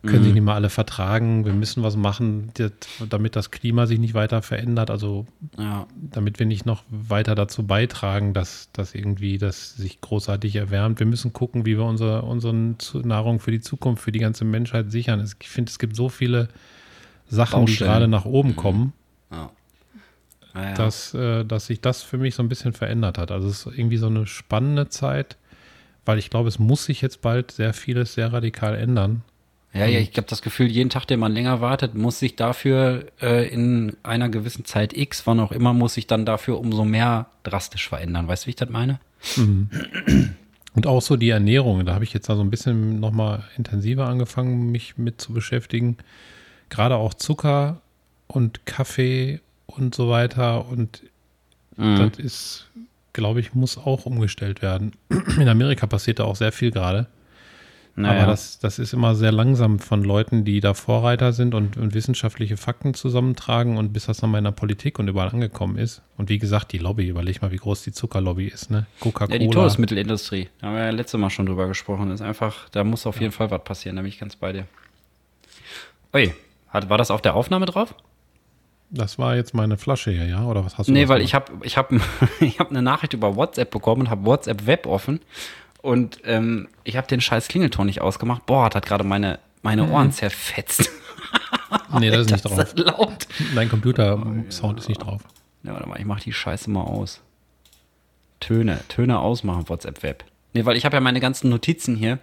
[0.03, 0.25] Können mhm.
[0.25, 1.45] sich nicht mal alle vertragen?
[1.45, 2.53] Wir müssen was machen,
[3.09, 4.91] damit das Klima sich nicht weiter verändert.
[4.91, 5.27] Also
[5.59, 5.87] ja.
[5.95, 10.99] damit wir nicht noch weiter dazu beitragen, dass, dass irgendwie das sich großartig erwärmt.
[10.99, 14.91] Wir müssen gucken, wie wir unsere, unsere Nahrung für die Zukunft, für die ganze Menschheit
[14.91, 15.25] sichern.
[15.41, 16.49] Ich finde, es gibt so viele
[17.29, 17.67] Sachen, Baustellen.
[17.67, 18.57] die gerade nach oben mhm.
[18.57, 18.93] kommen.
[19.31, 19.51] Ja
[20.57, 23.31] ja, Dass, äh, dass sich das für mich so ein bisschen verändert hat.
[23.31, 25.37] Also es ist irgendwie so eine spannende Zeit,
[26.05, 29.23] weil ich glaube, es muss sich jetzt bald sehr vieles sehr radikal ändern.
[29.73, 33.07] Ja, ja, ich habe das Gefühl, jeden Tag, den man länger wartet, muss sich dafür
[33.21, 37.27] äh, in einer gewissen Zeit X, wann auch immer, muss sich dann dafür umso mehr
[37.43, 38.27] drastisch verändern.
[38.27, 39.01] Weißt du, wie ich das meine?
[39.37, 39.69] Mhm.
[40.75, 44.71] Und auch so die Ernährung, da habe ich jetzt also ein bisschen nochmal intensiver angefangen,
[44.71, 45.99] mich mit zu beschäftigen.
[46.71, 47.81] Gerade auch Zucker
[48.27, 50.67] und Kaffee und so weiter.
[50.67, 51.03] Und
[51.77, 51.97] mhm.
[51.97, 52.67] das ist,
[53.13, 54.93] glaube ich, muss auch umgestellt werden.
[55.39, 57.07] In Amerika passiert da auch sehr viel gerade.
[57.99, 58.25] Naja.
[58.25, 61.95] Aber das, das ist immer sehr langsam von Leuten, die da Vorreiter sind und, und,
[61.95, 66.03] wissenschaftliche Fakten zusammentragen und bis das dann mal in der Politik und überall angekommen ist.
[66.19, 68.85] Und wie gesagt, die Lobby, überleg mal, wie groß die Zuckerlobby ist, ne?
[69.01, 69.33] Coca-Cola.
[69.33, 72.85] Ja, die Todesmittelindustrie, da haben wir ja letztes Mal schon drüber gesprochen, ist einfach, da
[72.85, 73.23] muss auf ja.
[73.23, 74.67] jeden Fall was passieren, da bin ich ganz bei dir.
[76.13, 76.35] Ui,
[76.69, 77.95] hat, war das auf der Aufnahme drauf?
[78.91, 80.45] Das war jetzt meine Flasche hier, ja?
[80.45, 80.93] Oder was hast du?
[80.93, 81.93] Nee, weil ich habe ich hab,
[82.41, 85.21] ich hab eine Nachricht über WhatsApp bekommen und habe WhatsApp Web offen.
[85.83, 88.47] Und ähm, ich habe den scheiß Klingelton nicht ausgemacht.
[88.47, 89.93] Boah, hat gerade meine, meine mhm.
[89.93, 90.91] Ohren zerfetzt.
[91.99, 92.59] nee, das ist nicht drauf.
[92.59, 93.27] Ist laut.
[93.55, 95.23] Dein Computer-Sound oh, ist nicht drauf.
[95.63, 97.21] Ja, warte mal, ich mache die Scheiße mal aus.
[98.41, 100.25] Töne, Töne ausmachen, WhatsApp Web.
[100.53, 102.19] Nee, weil ich habe ja meine ganzen Notizen hier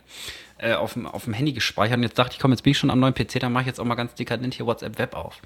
[0.58, 2.78] äh, auf, dem, auf dem Handy gespeichert und jetzt dachte ich, komm, jetzt bin ich
[2.78, 5.16] schon am neuen PC, dann mache ich jetzt auch mal ganz dekadent hier WhatsApp Web
[5.16, 5.40] auf.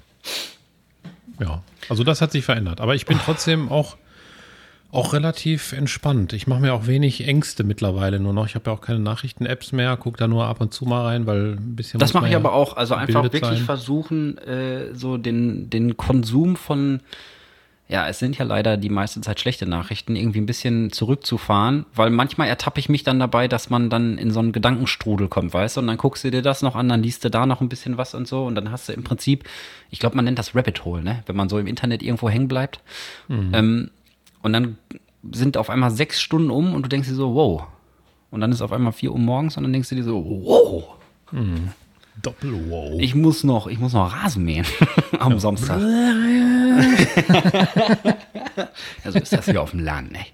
[1.40, 2.80] Ja, also das hat sich verändert.
[2.80, 3.96] Aber ich bin trotzdem auch,
[4.90, 6.32] auch relativ entspannt.
[6.32, 8.46] Ich mache mir auch wenig Ängste mittlerweile nur noch.
[8.46, 11.26] Ich habe ja auch keine Nachrichten-Apps mehr, gucke da nur ab und zu mal rein,
[11.26, 12.00] weil ein bisschen.
[12.00, 12.76] Das mache ich aber auch.
[12.76, 13.58] Also einfach wirklich sein.
[13.58, 17.00] versuchen, äh, so den, den Konsum von
[17.88, 22.10] ja, es sind ja leider die meiste Zeit schlechte Nachrichten, irgendwie ein bisschen zurückzufahren, weil
[22.10, 25.76] manchmal ertappe ich mich dann dabei, dass man dann in so einen Gedankenstrudel kommt, weißt
[25.76, 27.70] du, und dann guckst du dir das noch an, dann liest du da noch ein
[27.70, 29.44] bisschen was und so und dann hast du im Prinzip,
[29.90, 32.48] ich glaube, man nennt das Rabbit Hole, ne, wenn man so im Internet irgendwo hängen
[32.48, 32.80] bleibt.
[33.28, 33.50] Mhm.
[33.54, 33.90] Ähm,
[34.42, 34.76] und dann
[35.32, 37.64] sind auf einmal sechs Stunden um und du denkst dir so, wow.
[38.30, 40.84] Und dann ist auf einmal vier Uhr morgens und dann denkst du dir so, wow.
[42.22, 43.00] Doppel-Wow.
[43.00, 44.66] Ich muss noch, ich muss noch Rasen mähen
[45.18, 45.80] am Samstag.
[49.04, 50.26] ja, so ist das hier auf dem Land, ne?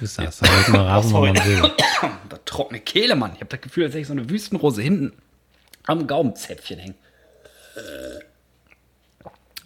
[0.00, 0.38] ist das.
[0.38, 1.62] Da wird man Rasen, wo man will.
[2.28, 3.32] Da trockene Kehle, Mann.
[3.34, 5.12] Ich habe das Gefühl, als hätte ich so eine Wüstenrose hinten
[5.86, 6.94] am Gaumenzäpfchen hängen.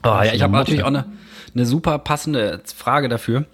[0.04, 1.06] Oh, ja, ich habe natürlich auch eine,
[1.54, 3.46] eine super passende Frage dafür,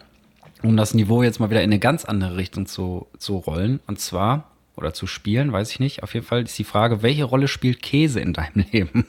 [0.62, 3.80] um das Niveau jetzt mal wieder in eine ganz andere Richtung zu, zu rollen.
[3.86, 6.02] Und zwar, oder zu spielen, weiß ich nicht.
[6.02, 9.06] Auf jeden Fall ist die Frage, welche Rolle spielt Käse in deinem Leben?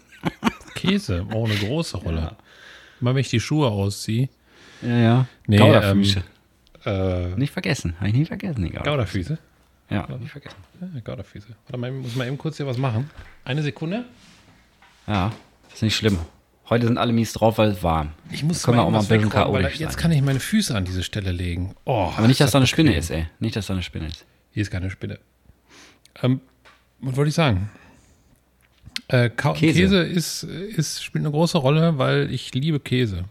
[0.76, 2.36] Käse, auch eine große Rolle.
[3.02, 4.30] Immer wenn ich die Schuhe ausziehe.
[4.82, 5.28] Ja, ja.
[5.48, 6.24] Nee, Goudafüße.
[6.86, 7.96] Äh, nicht vergessen.
[7.98, 8.92] Habe ich nie vergessen, die Gouda.
[8.92, 9.38] Goudafüße.
[9.90, 10.58] Ja, nicht vergessen.
[10.82, 11.48] Ja, Goudafüße.
[11.68, 13.10] Warte mal, ich muss mal eben kurz hier was machen.
[13.44, 14.06] Eine Sekunde.
[15.08, 15.32] Ja,
[15.74, 16.18] ist nicht schlimm.
[16.68, 18.10] Heute sind alle mies drauf, weil es warm.
[18.32, 20.76] Ich muss Da können wir auch mal ein bisschen chaotisch Jetzt kann ich meine Füße
[20.76, 21.76] an diese Stelle legen.
[21.86, 23.28] Oh, Aber nicht, dass da eine Spinne ist, ey.
[23.40, 24.26] Nicht, dass da eine Spinne ist.
[24.52, 25.20] Hier ist keine Spinne.
[26.22, 26.42] Ähm,
[27.00, 27.70] was wollte ich sagen?
[29.08, 29.74] Äh, Käse.
[29.82, 33.26] Käse, ist, ist, spielt eine große Rolle, weil ich liebe Käse.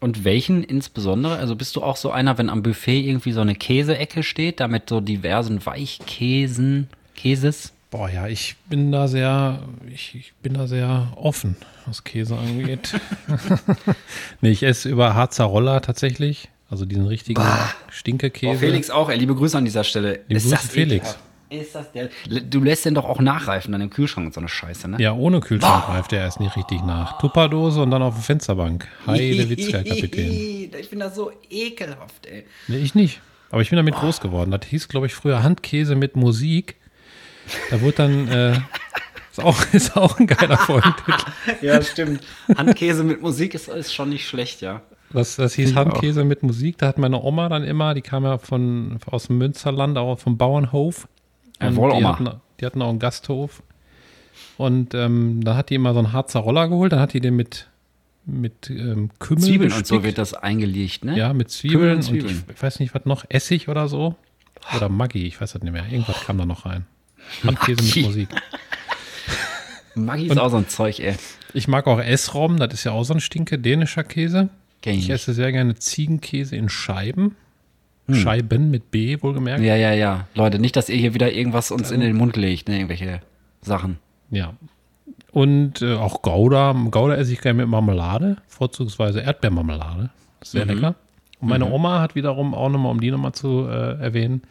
[0.00, 1.36] Und welchen insbesondere?
[1.36, 4.68] Also bist du auch so einer, wenn am Buffet irgendwie so eine Käseecke steht, da
[4.68, 7.72] mit so diversen Weichkäsen, Käses?
[7.90, 12.94] Boah, ja, ich bin da sehr, ich, ich bin da sehr offen, was Käse angeht.
[14.40, 16.48] nee, ich esse über Harzer Roller tatsächlich.
[16.68, 17.42] Also diesen richtigen
[17.90, 18.56] Stinkekäse.
[18.56, 20.20] Oh, Felix auch, ey, liebe Grüße an dieser Stelle.
[20.26, 20.94] Liebe Grüße, Felix.
[20.94, 21.18] ekelhaft?
[21.52, 22.08] Ist das der?
[22.28, 24.96] Du lässt den doch auch nachreifen dann im Kühlschrank und so eine Scheiße, ne?
[25.00, 27.18] Ja, ohne Kühlschrank reift er erst nicht richtig nach.
[27.18, 28.88] Tupperdose und dann auf der Fensterbank.
[29.06, 30.70] Heide Witzka, Kapitän.
[30.78, 32.44] Ich finde das so ekelhaft, ey.
[32.68, 33.20] Nee, ich nicht.
[33.50, 34.50] Aber ich bin damit groß geworden.
[34.50, 36.76] Das hieß, glaube ich, früher Handkäse mit Musik.
[37.70, 38.52] Da wurde dann, äh,
[39.30, 41.12] ist, auch, ist auch ein geiler Folgentitel.
[41.60, 42.22] Ja, stimmt.
[42.56, 44.80] Handkäse mit Musik ist, ist schon nicht schlecht, ja.
[45.12, 45.80] Das, das hieß Ich auch.
[45.80, 46.78] Handkäse mit Musik.
[46.78, 50.38] Da hat meine Oma dann immer, die kam ja von, aus dem Münsterland, auch vom
[50.38, 51.06] Bauernhof.
[51.62, 52.28] Ja, Und wohl die, hatten,
[52.60, 53.62] die hatten auch einen Gasthof.
[54.58, 56.92] Und ähm, da hat die immer so einen Harzer Roller geholt.
[56.92, 57.68] Dann hat die den mit,
[58.26, 60.04] mit ähm, Kümmel Zwiebeln und so gespickt.
[60.04, 61.16] wird das eingelegt, ne?
[61.16, 62.44] Ja, mit Zwiebeln, und und Zwiebeln.
[62.54, 64.14] ich weiß nicht, was noch, Essig oder so.
[64.76, 65.84] Oder Maggi, ich weiß das nicht mehr.
[65.90, 66.86] Irgendwas kam da noch rein.
[67.44, 68.28] Handkäse mit Musik.
[69.94, 71.16] Maggi ist auch so ein Zeug, ey.
[71.54, 74.48] Ich mag auch Essrom, das ist ja auch so ein Stinke, dänischer Käse.
[74.80, 77.36] Kenn ich Ich esse sehr gerne Ziegenkäse in Scheiben.
[78.06, 78.14] Hm.
[78.16, 79.62] Scheiben mit B, wohlgemerkt.
[79.62, 80.26] Ja, ja, ja.
[80.34, 82.76] Leute, nicht, dass ihr hier wieder irgendwas uns in den Mund legt, ne?
[82.76, 83.20] Irgendwelche
[83.60, 83.98] Sachen.
[84.30, 84.54] Ja.
[85.30, 86.72] Und äh, auch Gouda.
[86.90, 90.10] Gouda esse ich gerne mit Marmelade, vorzugsweise Erdbeermarmelade.
[90.42, 90.96] Sehr lecker.
[91.40, 94.42] Und meine Oma hat wiederum auch nochmal, um die nochmal zu äh, erwähnen,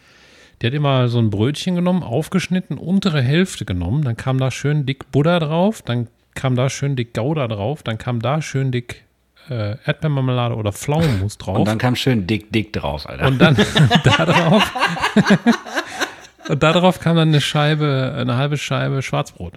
[0.61, 4.85] die hat immer so ein Brötchen genommen, aufgeschnitten, untere Hälfte genommen, dann kam da schön
[4.85, 9.03] dick Butter drauf, dann kam da schön dick Gouda drauf, dann kam da schön dick
[9.49, 11.57] äh, Erdbeermarmelade oder Pflaumenmus drauf.
[11.57, 13.27] Und dann kam schön dick, dick drauf, Alter.
[13.27, 13.55] Und dann
[14.03, 14.71] da drauf.
[16.49, 19.53] und da drauf kam dann eine Scheibe, eine halbe Scheibe Schwarzbrot.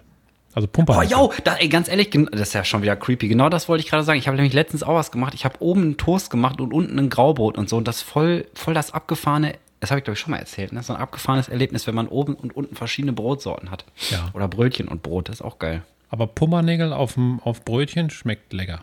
[0.55, 0.99] Also Pumper.
[0.99, 3.27] Oh, yo, da, ey, ganz ehrlich, das ist ja schon wieder creepy.
[3.27, 4.19] Genau das wollte ich gerade sagen.
[4.19, 5.35] Ich habe nämlich letztens auch was gemacht.
[5.35, 7.77] Ich habe oben einen Toast gemacht und unten ein Graubrot und so.
[7.77, 10.83] Und das voll, voll das abgefahrene, das habe ich glaube ich schon mal erzählt, ne?
[10.83, 13.85] So ein abgefahrenes Erlebnis, wenn man oben und unten verschiedene Brotsorten hat.
[14.11, 14.31] Ja.
[14.33, 15.83] Oder Brötchen und Brot, das ist auch geil.
[16.09, 18.83] Aber Pummernägel auf, auf Brötchen schmeckt lecker.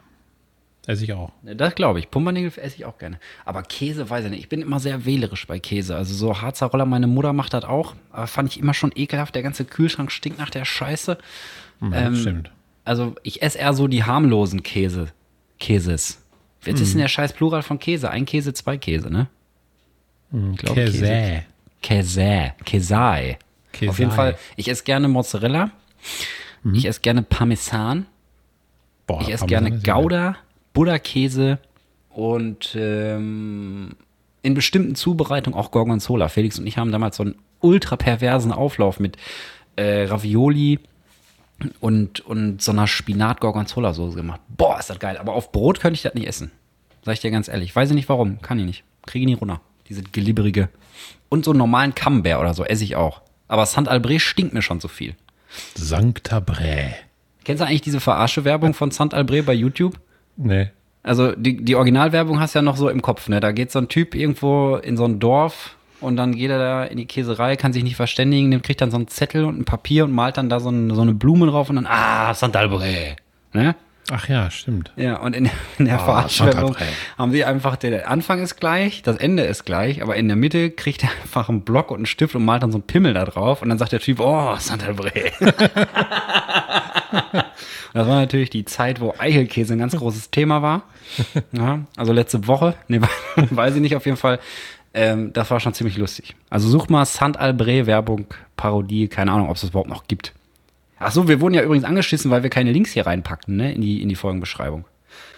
[0.88, 1.32] Esse ich auch.
[1.44, 2.10] Das glaube ich.
[2.10, 3.20] Pumpernickel esse ich auch gerne.
[3.46, 4.39] Aber Käse weiß ich nicht.
[4.39, 5.96] Ich bin immer sehr wählerisch bei Käse.
[5.96, 7.96] Also so Harzer Roller, meine Mutter macht das auch.
[8.12, 9.36] Aber fand ich immer schon ekelhaft.
[9.36, 11.17] Der ganze Kühlschrank stinkt nach der Scheiße.
[11.82, 12.52] Ja, Ähm, stimmt.
[12.84, 15.08] Also ich esse eher so die harmlosen Käse.
[15.60, 16.20] Käses.
[16.65, 18.10] Jetzt ist denn der scheiß Plural von Käse?
[18.10, 19.28] Ein Käse, zwei Käse, ne?
[20.52, 20.98] Ich glaub, Käse.
[21.00, 21.44] Käse.
[21.82, 22.54] Käsei.
[22.65, 23.38] Käsei.
[23.89, 25.72] Auf jeden Fall, ich esse gerne Mozzarella.
[26.74, 28.06] Ich esse gerne Parmesan.
[29.08, 29.94] Boah, Ich esse Parmesan gerne ist ja
[30.74, 31.60] Butterkäse
[32.10, 33.96] und ähm,
[34.42, 36.28] in bestimmten Zubereitungen auch Gorgonzola.
[36.30, 39.18] Felix und ich haben damals so einen ultra perversen Auflauf mit
[39.76, 40.80] äh, Ravioli
[41.80, 44.42] und, und so einer Spinat-Gorgonzola-Soße gemacht.
[44.50, 45.18] Boah, ist das geil.
[45.18, 46.52] Aber auf Brot könnte ich das nicht essen.
[47.04, 47.76] Sag ich dir ganz ehrlich.
[47.76, 48.42] Weiß ich nicht warum.
[48.42, 48.84] Kann ich nicht.
[49.06, 49.62] Kriege ich nie runter.
[49.90, 50.70] Diese glibberige.
[51.30, 53.22] Und so einen normalen Camembert oder so esse ich auch.
[53.48, 55.16] Aber Saint-Albret stinkt mir schon zu viel.
[55.76, 56.94] Sancta Bre.
[57.44, 60.00] Kennst du eigentlich diese Verarsche-Werbung von Saint-Albret bei YouTube?
[60.38, 60.70] Nee.
[61.04, 63.39] Also die, die Originalwerbung hast du ja noch so im Kopf, ne?
[63.39, 66.84] Da geht so ein Typ irgendwo in so ein Dorf und dann geht er da
[66.84, 69.65] in die Käserei, kann sich nicht verständigen, nimmt, kriegt dann so einen Zettel und ein
[69.65, 73.15] Papier und malt dann da so, ein, so eine Blume drauf und dann, ah, Saint-Albret.
[73.54, 73.76] Ne?
[74.12, 74.91] Ach ja, stimmt.
[74.96, 76.76] Ja, und in, in der Ah, Verarschwerbung
[77.17, 80.70] haben sie einfach, der, Anfang ist gleich, das Ende ist gleich, aber in der Mitte
[80.70, 83.26] kriegt er einfach einen Block und einen Stift und malt dann so einen Pimmel da
[83.26, 85.34] drauf und dann sagt der Typ, oh, Saint-Albret.
[87.94, 90.84] das war natürlich die Zeit, wo Eichelkäse ein ganz großes Thema war.
[91.52, 93.02] Ja, also letzte Woche, nee,
[93.36, 94.40] weiß ich nicht, auf jeden Fall
[94.94, 96.36] Ähm, das war schon ziemlich lustig.
[96.50, 98.26] Also such mal Saint-Albret Werbung,
[98.58, 100.34] Parodie, keine Ahnung, ob es das überhaupt noch gibt.
[101.00, 103.82] Ach so, wir wurden ja übrigens angeschissen, weil wir keine Links hier reinpackten, ne, in
[103.82, 104.86] die, in die Folgenbeschreibung.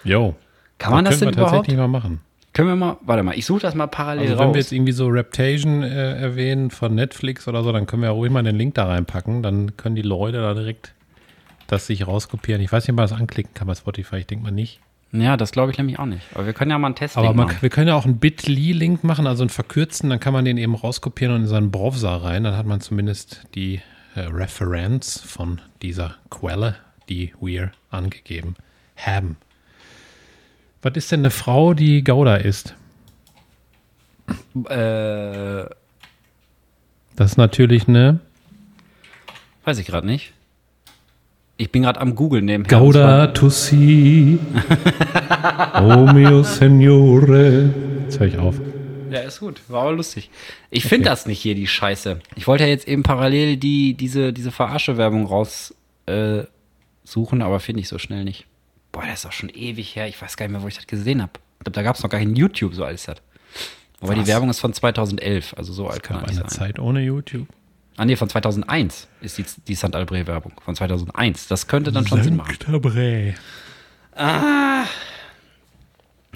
[0.04, 0.36] Jo.
[0.80, 1.56] Kann man das, können denn wir überhaupt?
[1.68, 2.20] tatsächlich mal machen.
[2.54, 4.56] Können wir mal, warte mal, ich suche das mal parallel Also wenn raus.
[4.56, 8.14] wir jetzt irgendwie so Reptation äh, erwähnen von Netflix oder so, dann können wir ja
[8.14, 9.42] ruhig mal den Link da reinpacken.
[9.44, 10.94] Dann können die Leute da direkt
[11.68, 12.62] das sich rauskopieren.
[12.62, 14.18] Ich weiß nicht, ob man das anklicken kann bei Spotify.
[14.18, 14.80] Ich denke mal nicht.
[15.12, 16.24] ja, das glaube ich nämlich auch nicht.
[16.34, 17.58] Aber wir können ja mal einen Test Aber machen.
[17.62, 20.10] wir können ja auch einen Bit.ly-Link machen, also einen verkürzten.
[20.10, 22.44] Dann kann man den eben rauskopieren und in seinen Browser rein.
[22.44, 23.82] Dann hat man zumindest die
[24.16, 26.76] äh, Referenz von dieser Quelle,
[27.10, 28.56] die wir angegeben
[28.98, 29.38] haben.
[30.82, 32.76] Was ist denn eine Frau, die Gouda ist?
[34.70, 35.66] Äh,
[37.16, 38.20] Das ist natürlich eine
[39.66, 40.33] weiß ich gerade nicht.
[41.58, 42.80] Ich bin gerade am Google nebenher.
[42.80, 44.40] Gouda Tussi.
[45.82, 47.70] oh mio Signore.
[48.04, 48.56] Jetzt höre ich auf.
[49.12, 49.62] Ja, ist gut.
[49.68, 50.32] War aber lustig.
[50.72, 52.20] Ich finde das nicht hier, die Scheiße.
[52.36, 55.76] Ich wollte ja jetzt eben parallel die, diese, diese Verarsche-Werbung raus
[56.08, 56.44] äh,
[57.04, 58.46] suchen, aber finde ich so schnell nicht.
[58.92, 60.08] Boah, das ist auch schon ewig her.
[60.08, 61.34] Ich weiß gar nicht mehr, wo ich das gesehen habe.
[61.60, 63.18] Ich glaube, da gab es noch gar kein YouTube, so alles das.
[64.02, 64.28] Wobei die?
[64.28, 66.50] Werbung ist von 2011, also so alt kann er nicht eine sein.
[66.50, 67.48] Zeit ohne YouTube.
[67.96, 69.96] Ah, nee, von 2001 ist die, die St.
[69.96, 70.54] Albret-Werbung.
[70.64, 71.48] Von 2001.
[71.48, 72.56] Das könnte dann schon Sinn machen.
[72.60, 73.36] Sanctabre.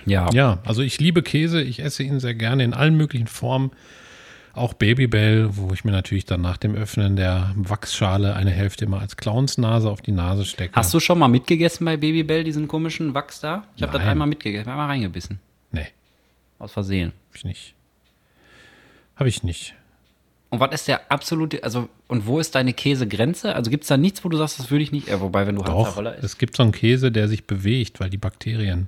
[0.06, 0.30] Ja.
[0.32, 1.62] Ja, also ich liebe Käse.
[1.62, 3.72] Ich esse ihn sehr gerne in allen möglichen Formen.
[4.54, 9.00] Auch Babybell, wo ich mir natürlich dann nach dem Öffnen der Wachsschale eine Hälfte immer
[9.00, 10.74] als Clownsnase auf die Nase stecke.
[10.76, 13.66] Hast du schon mal mitgegessen bei Babybell, diesen komischen Wachs da?
[13.76, 15.40] Ich habe das einmal mitgegessen, einmal reingebissen.
[15.72, 15.88] Nee,
[16.58, 17.14] Aus Versehen.
[17.30, 17.76] hab ich nicht.
[19.16, 19.76] Habe ich nicht.
[20.50, 23.54] Und was ist der absolute, also, und wo ist deine Käsegrenze?
[23.54, 25.56] Also gibt es da nichts, wo du sagst, das würde ich nicht, äh, wobei, wenn
[25.56, 26.24] du Doch, isst.
[26.24, 28.88] es gibt so einen Käse, der sich bewegt, weil die Bakterien,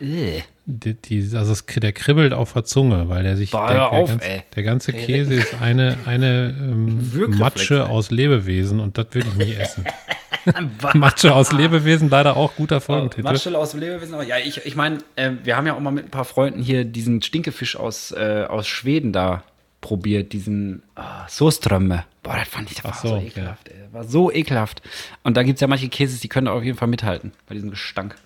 [0.00, 0.42] Äh.
[0.66, 3.90] die, die, also es, der kribbelt auf der Zunge, weil der sich, Boah, der, der,
[3.90, 4.42] auf, ganze, ey.
[4.54, 9.58] der ganze Käse ist eine, eine ähm, Matsche aus Lebewesen und das würde ich nicht
[9.58, 9.84] essen.
[10.94, 13.22] Matsche aus Lebewesen, leider auch guter Folgentitel.
[13.22, 14.14] Matschel aus Lebewesen.
[14.14, 16.62] aber Ja, ich, ich meine, äh, wir haben ja auch mal mit ein paar Freunden
[16.62, 19.42] hier diesen Stinkefisch aus, äh, aus Schweden da
[19.80, 22.04] probiert, diesen ah, Soströmme.
[22.22, 23.68] Boah, das fand ich, das war so, so, ekelhaft.
[23.68, 23.74] Ey.
[23.84, 24.82] Das war so ekelhaft.
[25.22, 27.54] Und da gibt es ja manche Käses, die können da auf jeden Fall mithalten, bei
[27.54, 28.16] diesem Gestank.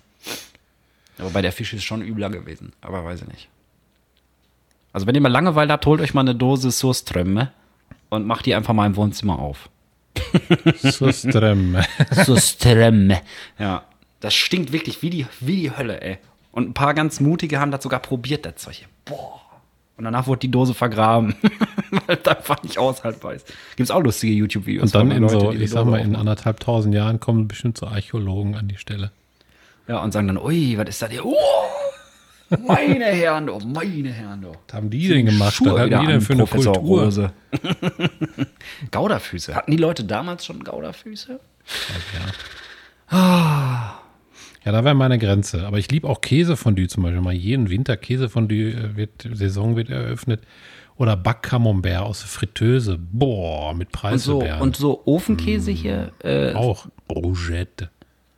[1.17, 3.49] Aber bei der Fisch ist schon übler gewesen, aber weiß ich nicht.
[4.91, 7.51] Also wenn ihr mal Langeweile habt, holt euch mal eine Dose Soströmme
[8.09, 9.69] und macht die einfach mal im Wohnzimmer auf.
[10.77, 11.77] Sustrem.
[12.11, 13.21] Soströmme.
[13.57, 13.83] Ja,
[14.19, 16.17] das stinkt wirklich wie die, wie die Hölle, ey.
[16.51, 18.87] Und ein paar ganz mutige haben das sogar probiert, das Zeug hier.
[19.03, 19.44] Boah.
[19.97, 21.35] Und danach wurde die Dose vergraben,
[22.07, 23.47] weil es einfach nicht aushaltbar ist.
[23.75, 24.83] Gibt es auch lustige YouTube-Videos.
[24.83, 27.87] Und dann in Leuten, so, ich sag mal, in anderthalb tausend Jahren kommen bestimmt so
[27.87, 29.11] Archäologen an die Stelle.
[29.87, 31.25] Ja, und sagen dann, ui, was ist das hier?
[31.25, 31.35] Oh,
[32.67, 34.55] meine Herren, oh, meine Herren, oh.
[34.67, 35.61] Was haben die denn gemacht?
[35.61, 37.03] Was wieder die denn für eine Professor Kultur?
[37.03, 37.31] Rose.
[38.91, 39.55] Gauderfüße.
[39.55, 41.39] Hatten die Leute damals schon Gauderfüße?
[43.11, 43.99] Ja,
[44.71, 45.65] da wäre meine Grenze.
[45.67, 47.21] Aber ich liebe auch Käsefondue zum Beispiel.
[47.21, 50.41] Mal jeden Winter Käsefondue äh, wird, Saison wird eröffnet.
[50.97, 52.97] Oder Backcamembert aus der Fritteuse.
[52.97, 53.99] Boah, mit Und so,
[54.39, 54.61] Preiselbeeren.
[54.61, 56.13] und so Ofenkäse hier.
[56.23, 57.89] Äh, auch Rougette.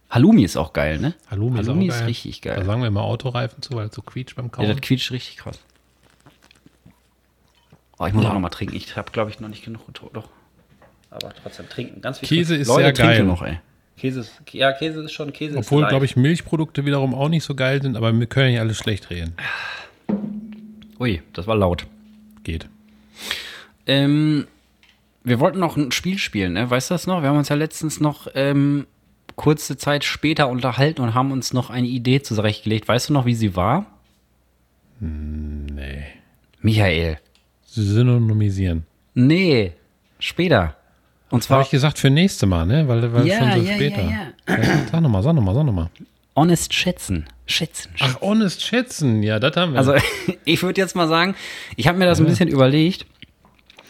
[0.09, 1.13] Halloumi ist auch geil, ne?
[1.29, 2.07] Halloumi, Halloumi ist, auch ist geil.
[2.07, 2.65] richtig Da geil.
[2.65, 4.67] sagen wir immer Autoreifen zu, weil es so quietscht beim Ja, Kauen.
[4.69, 5.59] das quietscht richtig krass.
[7.99, 8.75] Oh, ich muss auch noch mal trinken.
[8.75, 10.15] Ich habe, glaube ich, noch nicht genug getrunken.
[10.15, 10.29] Doch.
[11.09, 12.01] Aber trotzdem trinken.
[12.01, 12.61] Ganz viel Käse trinken.
[12.61, 13.23] ist Leute, sehr geil.
[13.23, 13.59] noch, ey.
[13.97, 15.57] Käse ist, ja, Käse ist schon Käse.
[15.57, 18.59] Obwohl, glaube ich, Milchprodukte wiederum auch nicht so geil sind, aber wir können ja nicht
[18.61, 19.33] alles schlecht reden.
[20.99, 21.87] Ui, das war laut.
[22.43, 22.67] Geht.
[23.85, 24.47] Ähm,
[25.23, 26.69] wir wollten noch ein Spiel spielen, ne?
[26.69, 27.21] Weißt du das noch?
[27.21, 28.87] Wir haben uns ja letztens noch ähm,
[29.35, 32.87] kurze Zeit später unterhalten und haben uns noch eine Idee zurechtgelegt.
[32.87, 33.85] Weißt du noch, wie sie war?
[34.99, 36.05] Nee.
[36.61, 37.19] Michael.
[37.65, 38.85] Synonymisieren.
[39.13, 39.73] Nee,
[40.19, 40.76] später.
[41.29, 42.87] Und Das habe zwar ich gesagt für nächste Mal, ne?
[42.87, 44.01] Weil, weil Ja, schon so ja, später.
[44.01, 44.27] ja,
[44.91, 45.89] Sag nochmal, sag nochmal, sag nochmal.
[46.35, 47.25] honest schätzen.
[47.45, 47.91] Schätzen.
[47.95, 48.15] schätzen.
[48.17, 49.23] Ach, honest schätzen.
[49.23, 49.79] Ja, das haben wir.
[49.79, 49.93] Also
[50.45, 51.35] ich würde jetzt mal sagen,
[51.75, 53.05] ich habe mir das ein bisschen überlegt.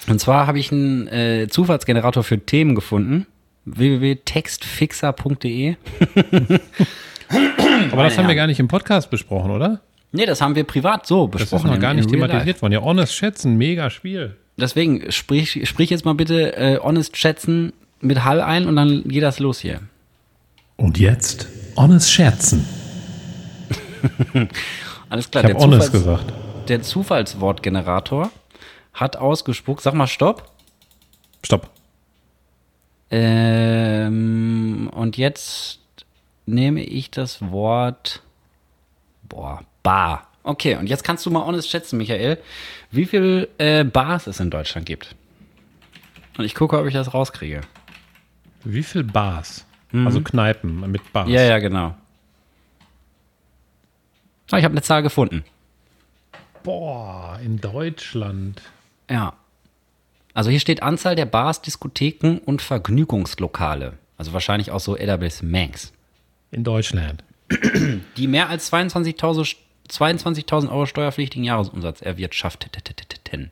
[0.08, 3.26] Und zwar habe ich einen äh, Zufallsgenerator für Themen gefunden.
[3.66, 5.76] www.textfixer.de
[7.92, 8.30] aber das haben ja.
[8.30, 9.82] wir gar nicht im Podcast besprochen, oder?
[10.14, 11.66] Nee, das haben wir privat so Das besprochen.
[11.68, 12.74] ist noch gar nicht thematisiert worden.
[12.74, 14.38] Ja, honest schätzen, mega Spiel.
[14.60, 19.24] Deswegen sprich, sprich jetzt mal bitte äh, honest schätzen mit Hall ein und dann geht
[19.24, 19.82] das los hier.
[20.78, 22.66] Und jetzt honest schätzen.
[25.10, 26.34] Alles klar, Ich habe honest Zufalls- gesagt.
[26.70, 28.32] der Zufallswortgenerator
[28.94, 30.50] hat ausgespuckt, sag mal Stopp.
[31.44, 31.70] Stopp.
[33.10, 35.80] Ähm, und jetzt
[36.46, 38.22] nehme ich das Wort
[39.24, 40.28] boah, Bar.
[40.44, 42.38] Okay, und jetzt kannst du mal honest schätzen, Michael,
[42.92, 45.16] wie viel äh, Bars es in Deutschland gibt.
[46.38, 47.62] Und ich gucke, ob ich das rauskriege.
[48.64, 49.66] Wie viel Bars?
[49.94, 51.28] Also Kneipen mit Bars.
[51.28, 51.34] Mhm.
[51.34, 51.96] Ja, ja, genau.
[54.52, 55.44] Ah, ich habe eine Zahl gefunden.
[56.64, 58.62] Boah, in Deutschland.
[59.10, 59.34] Ja.
[60.34, 63.98] Also hier steht Anzahl der Bars, Diskotheken und Vergnügungslokale.
[64.18, 65.94] Also wahrscheinlich auch so Etablissements.
[66.52, 67.24] In Deutschland.
[68.18, 69.46] Die mehr als 22.000
[69.90, 73.52] 22.000 Euro steuerpflichtigen Jahresumsatz erwirtschafteten.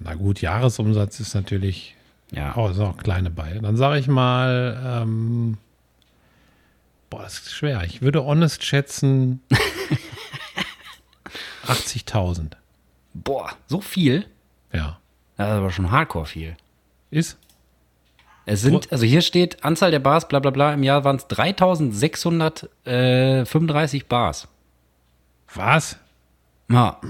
[0.00, 1.94] Na gut, Jahresumsatz ist natürlich
[2.30, 2.54] Ja.
[2.56, 3.54] Oh, ist auch kleine bei.
[3.54, 5.58] Dann sage ich mal, ähm,
[7.10, 7.82] boah, das ist schwer.
[7.84, 9.40] Ich würde honest schätzen
[11.66, 12.52] 80.000.
[13.14, 14.26] Boah, so viel?
[14.72, 14.98] Ja.
[15.36, 16.56] Das ist aber schon hardcore viel.
[17.10, 17.38] Ist?
[18.44, 21.26] Es sind, also hier steht Anzahl der Bars, bla bla bla, im Jahr waren es
[21.28, 24.48] 3635 Bars.
[25.54, 25.98] Was?
[26.70, 27.00] Ja,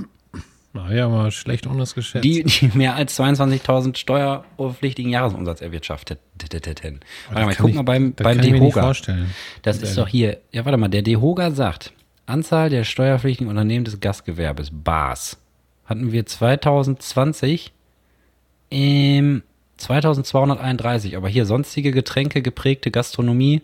[0.73, 2.25] Na ja, mal schlecht honest geschätzt.
[2.25, 7.01] die, die mehr als 22.000 steuerpflichtigen Jahresumsatz erwirtschafteten.
[7.29, 8.95] Warte mal, ich guck mal beim, das beim DEHOGA.
[9.63, 11.93] Das ist doch hier, ja warte mal, der DEHOGA sagt,
[12.27, 15.39] Anzahl der steuerpflichtigen Unternehmen des Gastgewerbes, Bars,
[15.87, 17.73] hatten wir 2020
[18.71, 19.43] im
[19.79, 23.63] 2231, aber hier sonstige Getränke, geprägte Gastronomie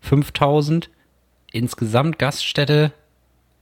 [0.00, 0.90] 5000,
[1.52, 2.92] insgesamt Gaststätte,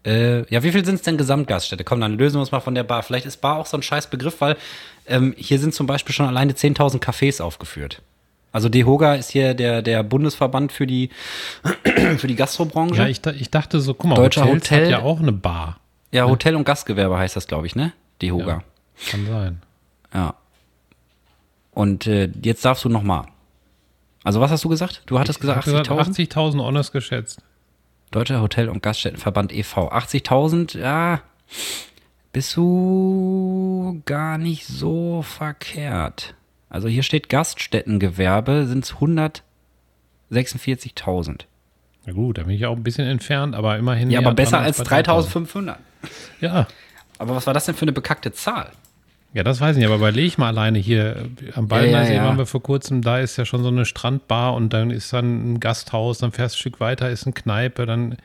[0.04, 1.84] äh, ja wie viel sind es denn Gesamtgaststätte?
[1.84, 3.02] Komm, dann lösen wir uns mal von der Bar.
[3.02, 4.56] Vielleicht ist Bar auch so ein scheiß Begriff, weil
[5.06, 8.02] ähm, hier sind zum Beispiel schon alleine 10.000 Cafés aufgeführt.
[8.52, 11.08] Also DEHOGA ist hier der, der Bundesverband für die,
[12.18, 12.96] für die Gastrobranche.
[13.02, 15.78] Ja, ich, ich dachte so, guck mal, Deutscher Hotels Hotel- hat ja auch eine Bar.
[16.10, 17.92] Ja, Hotel- und Gastgewerbe heißt das, glaube ich, ne?
[18.20, 18.62] DEHOGA.
[19.10, 19.62] Kann sein.
[20.12, 20.34] Ja.
[21.72, 23.24] Und äh, jetzt darfst du noch mal.
[24.22, 25.02] Also was hast du gesagt?
[25.06, 26.30] Du hattest Ich gesagt gesagt 80.000?
[26.30, 27.40] 80.000 honest geschätzt.
[28.12, 29.90] Deutscher Hotel- und Gaststättenverband e.V.
[29.90, 31.22] 80.000, ja,
[32.32, 36.34] bist du gar nicht so verkehrt.
[36.68, 38.94] Also hier steht Gaststättengewerbe, sind es
[40.30, 41.40] 146.000.
[42.04, 44.10] Na gut, da bin ich auch ein bisschen entfernt, aber immerhin.
[44.10, 45.48] Ja, aber besser als bei 3000.
[45.48, 45.76] 3.500.
[46.40, 46.66] Ja.
[47.18, 48.72] Aber was war das denn für eine bekackte Zahl?
[49.34, 52.12] Ja, das weiß ich nicht, aber überleg mal alleine hier äh, am Ballner Ja, ja,
[52.14, 52.24] ja.
[52.26, 55.54] waren wir vor kurzem, da ist ja schon so eine Strandbar und dann ist dann
[55.54, 58.16] ein Gasthaus, dann fährst du ein Stück weiter, ist eine Kneipe, dann,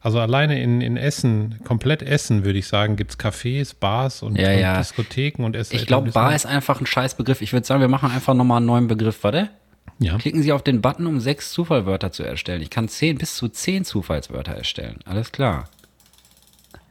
[0.00, 4.38] also alleine in, in Essen, komplett Essen, würde ich sagen, gibt es Cafés, Bars und,
[4.38, 4.78] Ja, und ja.
[4.78, 5.76] Diskotheken und Essen.
[5.76, 7.42] Ich glaube, Bar ist einfach ein scheiß Begriff.
[7.42, 9.50] Ich würde sagen, wir machen einfach nochmal einen neuen Begriff, warte.
[9.98, 12.62] Ja, Klicken Sie auf den Button, um sechs Zufallwörter zu erstellen.
[12.62, 15.00] Ich kann zehn bis zu zehn Zufallswörter erstellen.
[15.04, 15.64] Alles klar.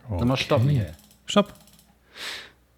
[0.09, 0.91] Sag mal, stopp, Michael.
[1.25, 1.53] stopp.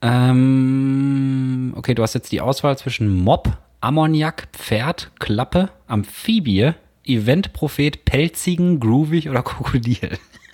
[0.01, 6.71] Ähm, okay, du hast jetzt die Auswahl zwischen Mob, Ammoniak, Pferd, Klappe, Amphibie,
[7.05, 9.97] Eventprophet, Pelzigen, Groovig oder Krokodil.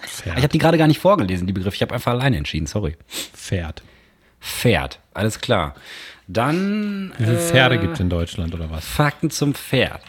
[0.05, 0.53] Ich habe Pferd.
[0.53, 1.75] die gerade gar nicht vorgelesen, die Begriffe.
[1.75, 2.95] Ich habe einfach alleine entschieden, sorry.
[3.08, 3.84] Pferd.
[4.39, 5.73] Pferd, alles klar.
[6.27, 8.86] Dann Wie viele Pferde gibt es in Deutschland oder was?
[8.86, 10.01] Fakten zum Pferd.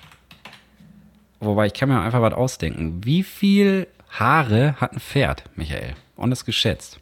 [1.41, 3.05] Wobei, ich kann mir einfach was ausdenken.
[3.05, 5.95] Wie viel Haare hat ein Pferd, Michael?
[6.17, 6.99] Und das geschätzt.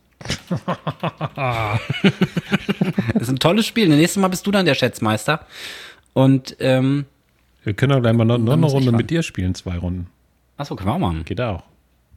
[3.14, 3.88] Das ist ein tolles Spiel.
[3.88, 5.46] Nächstes Mal bist du dann der Schätzmeister.
[6.12, 7.06] Und, ähm,
[7.64, 10.08] Wir können doch gleich mal noch, noch eine Runde mit dir spielen, zwei Runden.
[10.56, 11.24] achso, können wir auch machen.
[11.24, 11.62] Geht auch.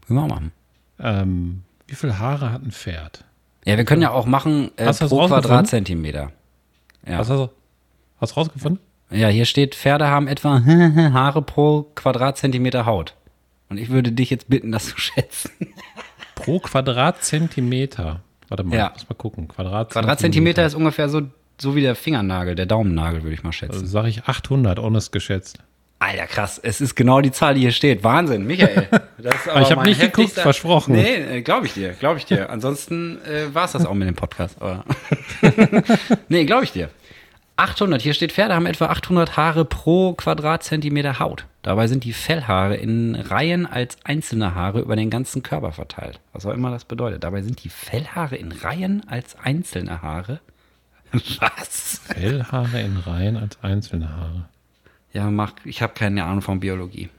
[0.05, 0.51] Können wir auch machen.
[0.99, 3.23] Ähm, wie viele Haare hat ein Pferd?
[3.65, 5.27] Ja, wir können ja auch machen äh, Hast pro?
[5.27, 6.31] Quadratzentimeter.
[7.05, 7.17] Ja.
[7.17, 7.49] Hast du
[8.19, 8.79] hast du rausgefunden?
[9.09, 10.61] ja, hier steht, Pferde haben etwa
[11.13, 13.15] Haare pro Quadratzentimeter Haut.
[13.69, 15.51] Und ich würde dich jetzt bitten, das zu schätzen.
[16.38, 18.21] Pro Quadratzentimeter.
[18.50, 18.91] Warte mal, Ja.
[18.93, 19.47] muss mal gucken.
[19.47, 20.00] Quadratzentimeter.
[20.02, 21.21] Quadratzentimeter ist ungefähr so,
[21.60, 23.73] so wie der Fingernagel, der Daumennagel, würde ich mal schätzen.
[23.73, 25.60] Also sage ich 800, honest geschätzt.
[26.00, 26.60] Alter, krass.
[26.62, 28.04] Es ist genau die Zahl, die hier steht.
[28.04, 28.88] Wahnsinn, Michael.
[29.19, 30.93] Ich hab mein nicht geguckt, versprochen.
[30.93, 32.52] Nee, glaube ich dir, glaube ich dir.
[32.52, 34.62] Ansonsten äh, war es das auch mit dem Podcast.
[34.62, 34.86] Aber
[36.30, 36.89] nee, glaube ich dir.
[37.57, 41.45] 800, hier steht, Pferde haben etwa 800 Haare pro Quadratzentimeter Haut.
[41.63, 46.19] Dabei sind die Fellhaare in Reihen als einzelne Haare über den ganzen Körper verteilt.
[46.33, 47.23] Was auch immer das bedeutet.
[47.23, 50.39] Dabei sind die Fellhaare in Reihen als einzelne Haare.
[51.12, 52.01] Was?
[52.05, 54.45] Fellhaare in Reihen als einzelne Haare.
[55.12, 57.10] Ja, mach, ich habe keine Ahnung von Biologie.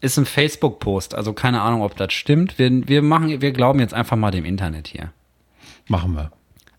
[0.00, 2.58] Ist ein Facebook-Post, also keine Ahnung, ob das stimmt.
[2.58, 5.12] Wir, wir machen, wir glauben jetzt einfach mal dem Internet hier.
[5.86, 6.32] Machen wir.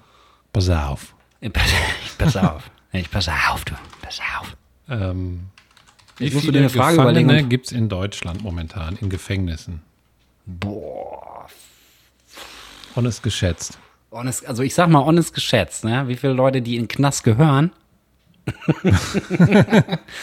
[0.51, 1.15] Pass auf.
[1.41, 1.71] Ich pass,
[2.05, 2.69] ich pass auf.
[2.95, 3.73] Ich pass auf, du.
[4.03, 4.55] Pass auf.
[4.87, 5.47] Ähm,
[6.17, 9.81] wie du viele Gefangene gibt es in Deutschland momentan in Gefängnissen?
[10.45, 11.47] Boah.
[12.95, 13.79] Honest geschätzt.
[14.11, 16.07] Honest, also ich sag mal honest geschätzt, ne?
[16.07, 17.71] Wie viele Leute, die in den Knast gehören?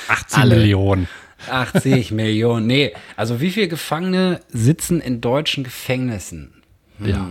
[0.09, 0.57] 18 Alle.
[0.57, 1.09] Millionen.
[1.49, 2.67] 80 Millionen.
[2.67, 6.55] Nee, also wie viele Gefangene sitzen in deutschen Gefängnissen?
[6.99, 7.29] Ja.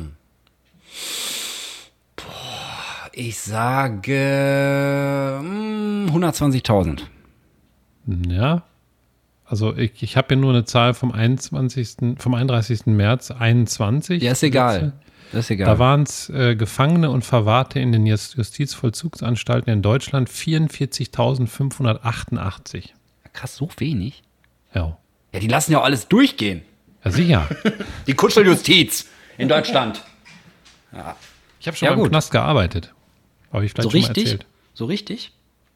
[3.14, 7.02] Ich sage mm, 120.000.
[8.28, 8.64] Ja.
[9.46, 11.98] Also ich, ich habe hier nur eine Zahl vom 21.
[12.20, 12.86] vom 31.
[12.86, 14.22] März 21.
[14.24, 14.94] Ja, ist egal.
[15.32, 15.68] Das ist egal.
[15.68, 22.90] Da waren es äh, Gefangene und Verwahrte in den Just- Justizvollzugsanstalten in Deutschland 44.588.
[23.34, 24.24] Krass, so wenig?
[24.74, 24.98] Ja.
[25.34, 26.64] Ja, die lassen ja auch alles durchgehen.
[27.04, 27.48] Ja, sicher.
[28.08, 29.08] Die Kuscheljustiz
[29.38, 30.04] in Deutschland.
[31.60, 32.10] Ich habe schon Ja, mal im gut.
[32.10, 32.94] Knast gearbeitet.
[33.54, 34.24] Habe ich vielleicht So schon mal richtig?
[34.26, 34.46] erzählt.
[34.74, 35.32] So richtig?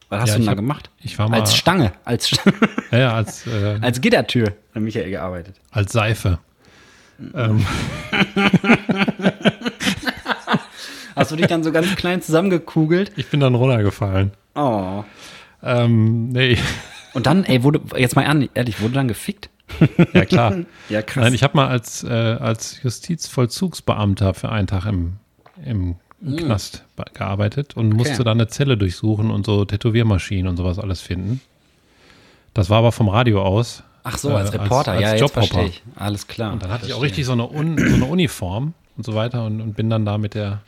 [0.10, 0.89] Was hast Ja, du denn da hab- gemacht?
[0.99, 2.56] ich war mal- als Stange, als, Stange,
[2.91, 5.56] Ja, ja, als, äh, als Gittertür hat Michael gearbeitet.
[5.72, 6.39] als Seife.
[7.34, 7.66] Ähm,
[11.16, 13.12] Hast du dich dann so ganz klein zusammengekugelt?
[13.16, 14.32] ich bin dann runtergefallen.
[14.56, 15.04] Oh.
[15.62, 16.58] Ähm, nee,
[17.14, 19.49] Und dann, ey, wurde, jetzt mal ehrlich, ehrlich, wurde dann gefickt?
[20.14, 20.55] ja klar.
[20.89, 21.24] Ja, krass.
[21.24, 25.14] Nein, ich habe mal als, äh, als Justizvollzugsbeamter für einen Tag im,
[25.66, 25.95] im
[26.38, 31.01] Knast be- gearbeitet und musste dann eine Zelle durchsuchen und so Tätowiermaschinen und sowas alles
[31.01, 31.41] finden.
[32.53, 33.84] Das war aber vom Radio aus.
[34.03, 35.47] Ach so, als äh, Reporter, als ja, jetzt Jobhopper.
[35.47, 35.84] verstehe ich.
[35.95, 36.51] Alles klar.
[36.53, 39.45] Und dann hatte ich auch richtig so eine, Un so eine Uniform und so weiter
[39.45, 40.61] und, und bin dann da mit der,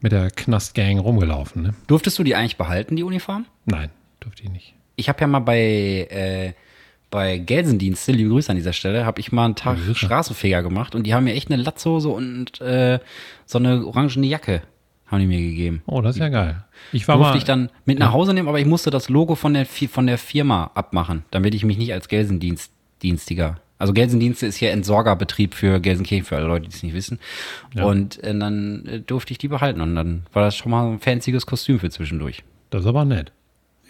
[0.00, 1.62] mit der Knastgang rumgelaufen.
[1.62, 1.74] Ne?
[1.86, 3.46] Durftest du die eigentlich behalten, die Uniform?
[3.64, 4.74] Nein, durfte ich nicht.
[5.00, 6.52] Ich habe ja mal bei, äh,
[7.10, 9.94] bei Gelsendienste, liebe Grüße an dieser Stelle, habe ich mal einen Tag Grüße.
[9.94, 12.98] Straßenfeger gemacht und die haben mir echt eine Latzhose und äh,
[13.46, 14.62] so eine orangene Jacke
[15.06, 15.82] haben die mir gegeben.
[15.86, 16.62] Oh, das ist ja geil.
[16.92, 19.34] Ich war Durfte mal, ich dann mit nach Hause nehmen, aber ich musste das Logo
[19.34, 23.56] von der, von der Firma abmachen, damit ich mich nicht als Gelsendienstdienstiger.
[23.78, 27.18] Also Gelsendienste ist hier Entsorgerbetrieb für Gelsenkirchen, für alle Leute, die es nicht wissen.
[27.74, 27.84] Ja.
[27.84, 31.00] Und äh, dann äh, durfte ich die behalten und dann war das schon mal ein
[31.00, 32.44] fancyes Kostüm für zwischendurch.
[32.68, 33.32] das ist aber nett.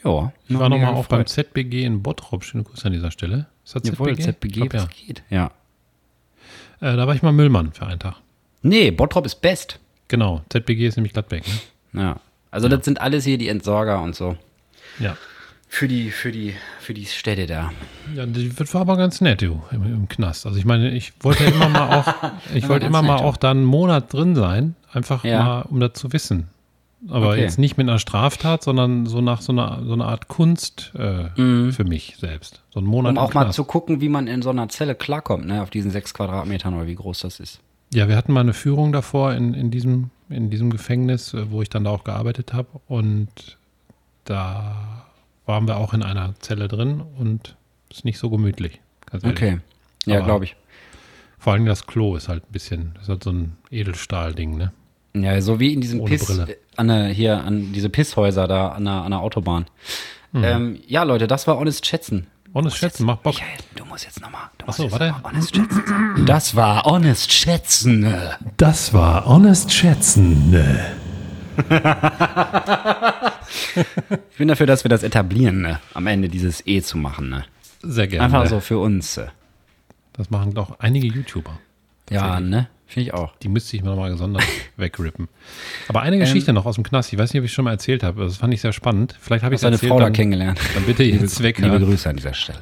[0.05, 0.33] Ja.
[0.49, 2.45] Ich war nochmal auch beim ZBG in Bottrop.
[2.45, 3.47] Schöne Grüße an dieser Stelle.
[3.65, 4.23] Ist das Jawohl, ZBG?
[4.33, 4.89] ZBG, glaub, ja.
[5.07, 5.23] geht.
[5.31, 5.51] Ja.
[6.81, 8.17] Äh, da war ich mal Müllmann für einen Tag.
[8.63, 9.79] Nee, Bottrop ist best.
[10.09, 11.45] Genau, ZBG ist nämlich Gladbeck.
[11.93, 12.03] Ne?
[12.03, 12.21] Ja.
[12.51, 14.37] Also das sind alles hier die Entsorger und so.
[14.99, 15.17] Ja.
[15.69, 17.71] Für die, für die, für die Städte da.
[18.17, 20.45] Ja, die wird war aber ganz nett, du, im, im Knast.
[20.47, 23.37] Also ich meine, ich wollte ja immer mal auch, ich wollte immer mal nett, auch
[23.37, 25.43] da einen Monat drin sein, einfach Ja.
[25.45, 26.49] mal, um das zu wissen.
[27.09, 27.41] Aber Okay.
[27.41, 31.31] jetzt nicht mit einer Straftat, sondern so nach so einer, so einer Art Kunst äh,
[31.73, 32.63] für mich selbst.
[32.71, 35.47] So einen Monat Um auch mal zu gucken, wie man in so einer Zelle klarkommt,
[35.47, 37.61] ne, auf diesen sechs Quadratmetern oder wie groß das ist.
[37.93, 41.63] Ja, wir hatten mal eine Führung davor in, in, diesem, in diesem Gefängnis, äh, wo
[41.63, 42.69] ich dann da auch gearbeitet habe.
[42.87, 43.57] Und
[44.25, 45.05] da
[45.47, 47.57] waren wir auch in einer Zelle drin und
[47.91, 48.81] ist nicht so gemütlich.
[49.23, 49.59] Okay.
[50.07, 50.57] Ja, glaube ich.
[51.39, 54.73] Vor allem das Klo ist halt ein bisschen, ist halt so ein Edelstahl-Ding, ne?
[55.15, 56.53] Ja, so wie in diesem Ohne Piss, Brille.
[56.53, 59.67] äh, an der, hier, an diese Pisshäuser da an der, an der Autobahn.
[60.33, 60.45] Mhm.
[60.45, 62.27] Ähm, ja, Leute, das war Honest Schätzen.
[62.53, 63.35] Honest schätzen, macht Bock.
[63.35, 64.51] Michael, du musst jetzt nochmal.
[64.67, 65.15] Ach so, warte.
[65.23, 66.27] Honest Schätzen.
[66.27, 68.13] Das war Honest Schätzen.
[68.57, 70.57] Das war Honest Schätzen.
[74.31, 75.81] Ich bin dafür, dass wir das etablieren, ne?
[75.95, 77.29] am Ende dieses E zu machen.
[77.29, 77.45] Ne?
[77.83, 78.25] Sehr gerne.
[78.25, 79.21] Einfach so für uns.
[80.15, 81.59] Das machen doch einige YouTuber.
[82.11, 82.69] Ja, ne?
[82.91, 83.37] Finde ich auch.
[83.37, 84.43] Die müsste ich mir nochmal gesondert
[84.77, 85.29] wegrippen.
[85.87, 87.13] Aber eine Ähm, Geschichte noch aus dem Knast.
[87.13, 88.25] Ich weiß nicht, ob ich schon mal erzählt habe.
[88.25, 89.17] Das fand ich sehr spannend.
[89.21, 89.91] Vielleicht habe ich es erzählt.
[89.91, 90.59] Frau da dann, kennengelernt.
[90.75, 91.59] dann bitte jetzt weg.
[91.59, 91.79] Liebe ja.
[91.79, 92.59] Grüße an dieser Stelle.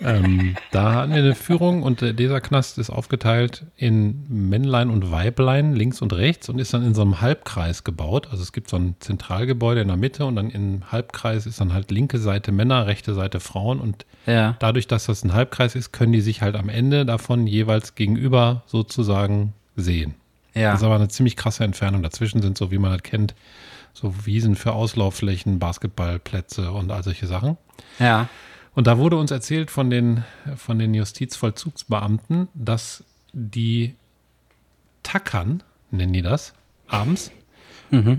[0.00, 5.10] Ähm, da hatten wir eine Führung und äh, dieser Knast ist aufgeteilt in Männlein und
[5.10, 8.28] Weiblein links und rechts und ist dann in so einem Halbkreis gebaut.
[8.30, 11.72] Also es gibt so ein Zentralgebäude in der Mitte und dann im Halbkreis ist dann
[11.72, 14.56] halt linke Seite Männer, rechte Seite Frauen und Ja.
[14.58, 18.62] dadurch, dass das ein Halbkreis ist, können die sich halt am Ende davon jeweils gegenüber
[18.66, 20.14] sozusagen sehen.
[20.54, 20.72] Ja.
[20.72, 22.02] Das ist aber eine ziemlich krasse Entfernung.
[22.02, 23.34] Dazwischen sind so, wie man das kennt,
[23.94, 27.56] so Wiesen für Auslaufflächen, Basketballplätze und all solche Sachen.
[27.98, 28.28] ja.
[28.74, 30.24] Und da wurde uns erzählt von den,
[30.56, 33.94] von den Justizvollzugsbeamten, dass die
[35.02, 36.54] tackern, nennen die das,
[36.88, 37.30] abends.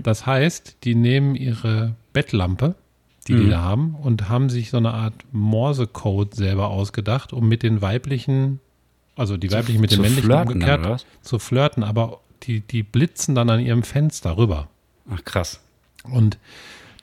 [0.04, 2.76] Das heißt, die nehmen ihre Bettlampe,
[3.26, 7.64] die die da haben, und haben sich so eine Art Morsecode selber ausgedacht, um mit
[7.64, 8.60] den weiblichen,
[9.16, 13.50] also die weiblichen mit den männlichen flirten umgekehrt zu flirten, aber die, die blitzen dann
[13.50, 14.68] an ihrem Fenster rüber.
[15.10, 15.60] Ach, krass.
[16.04, 16.38] Und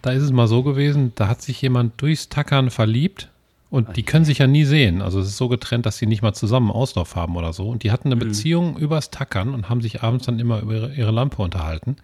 [0.02, 3.30] da ist es mal so gewesen, da hat sich jemand durchs Tackern verliebt
[3.72, 5.02] und die können sich ja nie sehen.
[5.02, 7.70] Also es ist so getrennt, dass sie nicht mal zusammen Auslauf haben oder so.
[7.70, 10.94] Und die hatten eine Beziehung übers Tackern und haben sich abends dann immer über ihre,
[10.94, 11.96] ihre Lampe unterhalten.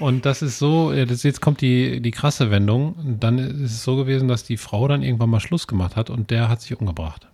[0.00, 3.16] Und das ist so, äh, das, jetzt kommt die, die krasse Wendung.
[3.20, 6.32] Dann ist es so gewesen, dass die Frau dann irgendwann mal Schluss gemacht hat und
[6.32, 7.28] der hat sich umgebracht.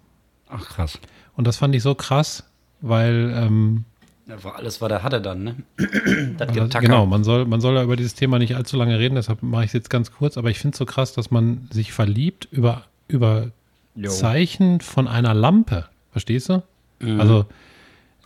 [0.50, 0.98] Ach, krass.
[1.34, 2.44] Und das fand ich so krass,
[2.82, 3.84] weil ähm,
[4.26, 5.54] Das war alles, was er hatte dann, ne?
[6.36, 9.14] das Also, genau, man soll, man soll ja über dieses Thema nicht allzu lange reden,
[9.14, 11.68] deshalb mache ich es jetzt ganz kurz, aber ich finde es so krass, dass man
[11.72, 13.50] sich verliebt über, über
[13.94, 14.08] Jo.
[14.10, 15.86] Zeichen von einer Lampe.
[16.12, 16.62] Verstehst du?
[17.00, 17.20] Mhm.
[17.20, 17.46] Also,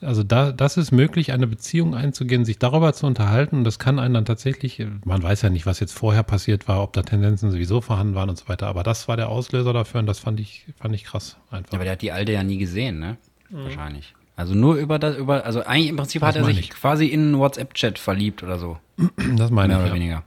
[0.00, 3.98] also da, das ist möglich, eine Beziehung einzugehen, sich darüber zu unterhalten und das kann
[3.98, 7.50] einen dann tatsächlich, man weiß ja nicht, was jetzt vorher passiert war, ob da Tendenzen
[7.50, 10.40] sowieso vorhanden waren und so weiter, aber das war der Auslöser dafür und das fand
[10.40, 11.72] ich, fand ich krass einfach.
[11.72, 13.16] Ja, aber der hat die Alte ja nie gesehen, ne?
[13.50, 14.14] Wahrscheinlich.
[14.36, 16.70] Also nur über das, über, also eigentlich im Prinzip hat er sich ich.
[16.70, 18.78] quasi in einen WhatsApp-Chat verliebt oder so.
[19.36, 19.82] das meine Mehr ich.
[19.84, 19.94] oder Ja.
[19.94, 20.24] weniger.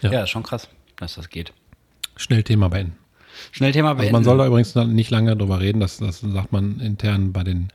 [0.00, 0.10] Ja.
[0.12, 0.22] Ja.
[0.24, 1.52] ist schon krass, dass das geht.
[2.16, 2.96] Schnell Thema beenden.
[3.52, 4.12] Schnell Thema Also beenden.
[4.12, 7.68] man soll da übrigens nicht lange drüber reden, das, das sagt man intern bei den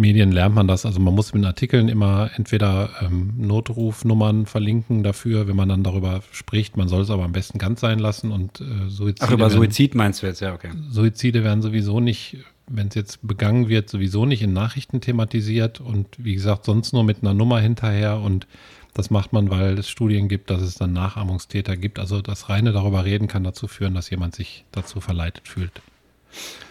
[0.00, 0.84] Medien lernt man das.
[0.84, 5.84] Also man muss mit den Artikeln immer entweder ähm, Notrufnummern verlinken dafür, wenn man dann
[5.84, 6.76] darüber spricht.
[6.76, 9.52] Man soll es aber am besten ganz sein lassen und äh, Suizide, Ach, über werden,
[9.52, 10.70] Suizid meinst du jetzt, ja, okay.
[10.90, 16.06] Suizide werden sowieso nicht, wenn es jetzt begangen wird, sowieso nicht in Nachrichten thematisiert und
[16.18, 18.46] wie gesagt, sonst nur mit einer Nummer hinterher und
[18.94, 21.98] das macht man, weil es Studien gibt, dass es dann Nachahmungstäter gibt.
[21.98, 25.72] Also das reine darüber reden kann dazu führen, dass jemand sich dazu verleitet fühlt.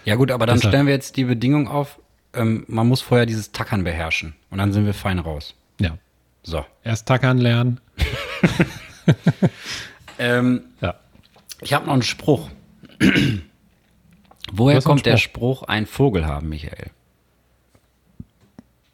[0.06, 2.00] Ja gut, aber dann Deshalb- stellen wir jetzt die Bedingung auf,
[2.34, 5.56] ähm, man muss vorher dieses Tackern beherrschen und dann sind wir fein raus.
[5.80, 5.98] Ja.
[6.44, 6.66] So.
[6.84, 7.80] Erst tackern lernen.
[10.22, 10.96] Ähm, Ja.
[11.62, 12.50] ich habe noch einen Spruch.
[14.52, 15.60] Woher einen kommt der Spruch.
[15.60, 16.92] Spruch, ein Vogel haben, Michael?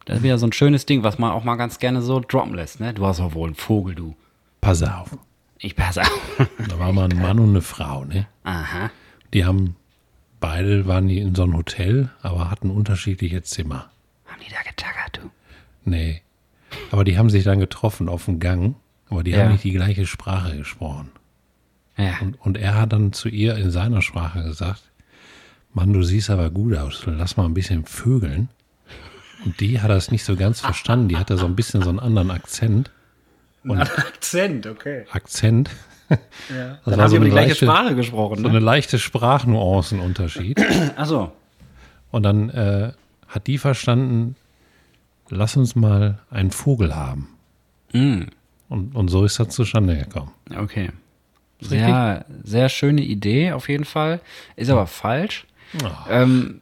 [0.06, 2.54] Das ist wieder so ein schönes Ding, was man auch mal ganz gerne so droppen
[2.54, 2.94] lässt, ne?
[2.94, 4.16] Du hast doch wohl einen Vogel, du.
[4.62, 5.18] Pass auf.
[5.60, 6.22] Ich passe auf.
[6.70, 8.28] Da war mal ein Mann und eine Frau, ne?
[8.44, 8.92] Aha.
[9.34, 9.76] Die haben,
[10.40, 13.90] beide waren die in so einem Hotel, aber hatten unterschiedliche Zimmer.
[14.26, 15.30] Haben die da getackert, du?
[15.86, 16.22] Nee.
[16.92, 18.76] Aber die haben sich dann getroffen auf dem Gang,
[19.10, 19.44] aber die Ja.
[19.46, 21.10] haben nicht die gleiche Sprache gesprochen.
[21.98, 22.16] Ja.
[22.22, 24.84] Und, und er hat dann zu ihr in seiner Sprache gesagt,
[25.74, 28.50] Mann, du siehst aber gut aus, lass mal ein bisschen vögeln.
[29.44, 32.00] Und die hat das nicht so ganz verstanden, die hatte so ein bisschen so einen
[32.00, 32.92] anderen Akzent.
[33.64, 35.06] Und Akzent, okay.
[35.12, 35.70] Akzent.
[36.10, 36.18] Ja.
[36.18, 36.20] Das
[36.86, 38.50] Dann war haben so die gleiche leichte- Sprache gesprochen, So ne?
[38.50, 40.60] eine leichte Sprachnuancenunterschied.
[40.96, 41.32] Achso.
[42.12, 42.92] Und dann äh,
[43.28, 44.36] hat die verstanden,
[45.30, 47.30] lass uns mal einen Vogel haben.
[47.94, 48.24] Mm,
[48.70, 50.32] Und, und so ist das zustande gekommen.
[50.58, 50.92] okay.
[51.62, 54.20] Sehr, sehr schöne Idee auf jeden Fall.
[54.58, 55.48] Ist aber falsch.
[56.10, 56.60] Ähm,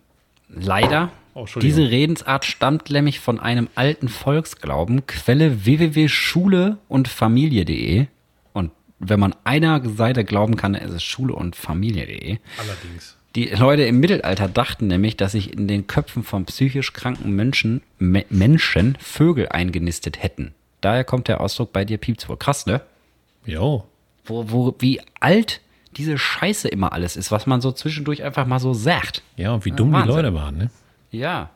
[0.47, 1.09] leider.
[1.35, 1.45] Oh.
[1.59, 5.07] Diese Redensart stammt nämlich von einem alten Volksglauben.
[5.07, 8.07] Quelle www.schule und Familie.de.
[8.53, 12.37] Und wenn man einer Seite glauben kann, ist es Schule und Familie.de.
[12.57, 13.17] Allerdings.
[13.35, 17.81] Die Leute im Mittelalter dachten nämlich, dass sich in den Köpfen von psychisch kranken Menschen,
[17.97, 20.53] Me Menschen Vögel eingenistet hätten.
[20.81, 22.37] Daher kommt der Ausdruck bei dir piept's wohl.
[22.37, 22.81] Krass, ne?
[23.45, 23.85] Jo.
[24.25, 25.61] Wo, wo, wie alt
[25.97, 29.23] diese Scheiße immer alles ist, was man so zwischendurch einfach mal so sagt.
[29.35, 30.09] Ja, und wie dumm Wahnsinn.
[30.09, 30.69] die Leute waren, ne?
[31.13, 31.51] Ja.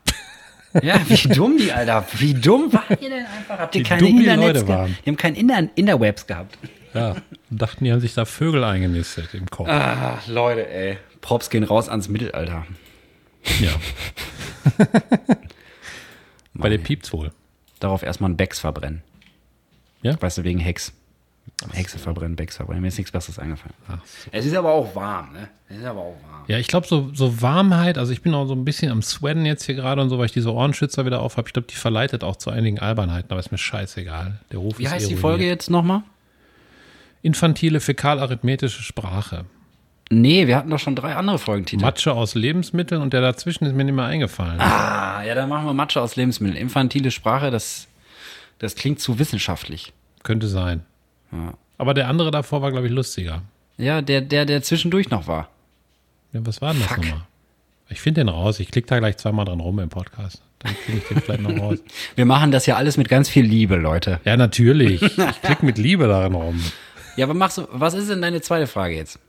[0.84, 2.06] Ja, wie dumm die, Alter.
[2.20, 3.58] Wie dumm wart ihr denn einfach?
[3.58, 4.98] Habt ihr Wie keine dumm die Internets Leute waren.
[5.04, 6.58] Die haben kein Inter Interwebs gehabt.
[6.94, 7.16] Ja.
[7.50, 9.68] Und dachten, die haben sich da Vögel eingenistet im Kopf.
[9.68, 10.98] Ah, Leute, ey.
[11.22, 12.68] Props gehen raus ans Mittelalter.
[13.60, 13.72] Ja.
[16.54, 17.32] Bei der piept's wohl.
[17.80, 19.02] Darauf erstmal einen Becks verbrennen.
[20.04, 20.22] Ja?
[20.22, 20.94] Weißt du, wegen Hex.
[21.72, 22.82] Hexe verbrennen, Becks verbrennen.
[22.82, 23.74] Mir ist nichts Besseres eingefallen.
[24.32, 25.48] Es ist aber auch warm, ne?
[25.70, 26.44] Es ist aber auch warm.
[26.48, 29.46] Ja, ich glaube, so, so Warmheit, also ich bin auch so ein bisschen am Sweaten
[29.46, 31.50] jetzt hier gerade und so, weil ich diese Ohrenschützer wieder auf habe.
[31.50, 34.40] Ich glaube, die verleitet auch zu einigen Albernheiten, aber ist mir scheißegal.
[34.52, 35.22] Der Ruf Wie ist heißt die eruiert.
[35.22, 36.04] Folge jetzt nochmal?
[37.24, 39.46] Infantile fäkalarithmetische Sprache.
[40.10, 41.82] Nee, wir hatten doch schon drei andere Folgentitel.
[41.82, 44.62] Matsche aus Lebensmitteln und der dazwischen ist mir nicht mehr eingefallen.
[44.62, 46.58] ah, ja, dann machen wir Matsche aus Lebensmitteln.
[46.58, 47.88] Infantile Sprache, das,
[48.60, 49.92] das klingt zu wissenschaftlich.
[50.24, 50.86] Könnte sein.
[51.32, 51.54] Ja.
[51.78, 53.42] Aber der andere davor war, glaube ich, lustiger.
[53.78, 55.50] Ja, der, der, der zwischendurch noch war.
[56.34, 57.04] Ja, was war denn das Fuck.
[57.06, 57.22] nochmal?
[57.90, 58.60] Ich finde den raus.
[58.60, 60.42] Ich klicke da gleich zweimal dran rum im Podcast.
[60.60, 61.78] Dann kriege ich den vielleicht noch raus.
[62.16, 64.20] Wir machen das ja alles mit ganz viel Liebe, Leute.
[64.26, 65.02] Ja, natürlich.
[65.18, 66.62] Ich klicke mit Liebe darin rum.
[67.16, 69.20] Ja, aber machst du, was ist denn deine zweite Frage jetzt?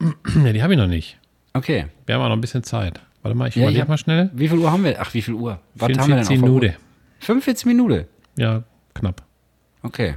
[0.44, 1.16] Ja, die habe ich noch nicht.
[1.54, 1.86] Okay.
[2.06, 3.00] Wir haben auch noch ein bisschen Zeit.
[3.22, 4.28] Warte mal, ich Ja, überlege hab- mal schnell.
[4.34, 5.00] Wie viel Uhr haben wir?
[5.00, 5.60] Ach, wie viel Uhr?
[5.76, 6.42] Was haben wir denn 44 auf?
[6.42, 6.74] Minuten.
[7.20, 8.04] 45 Minuten.
[8.36, 9.22] Ja, knapp.
[9.82, 10.16] Okay.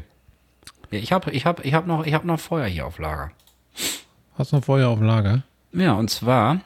[0.89, 3.31] Ich habe ich hab, ich hab noch, ich hab noch Feuer hier auf Lager.
[4.37, 5.43] Hast du noch Feuer auf Lager?
[5.73, 6.61] Ja, und zwar,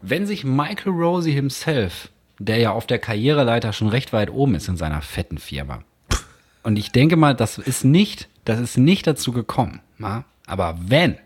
[0.00, 4.68] wenn sich Michael Rosie himself, der ja auf der Karriereleiter schon recht weit oben ist
[4.68, 5.80] in seiner fetten Firma,
[6.62, 10.24] und ich denke mal, das ist nicht, das ist nicht dazu gekommen, na?
[10.46, 11.18] aber wenn,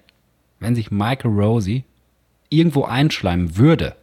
[0.59, 1.85] wenn sich Michael Rosie
[2.49, 3.95] irgendwo einschleimen würde,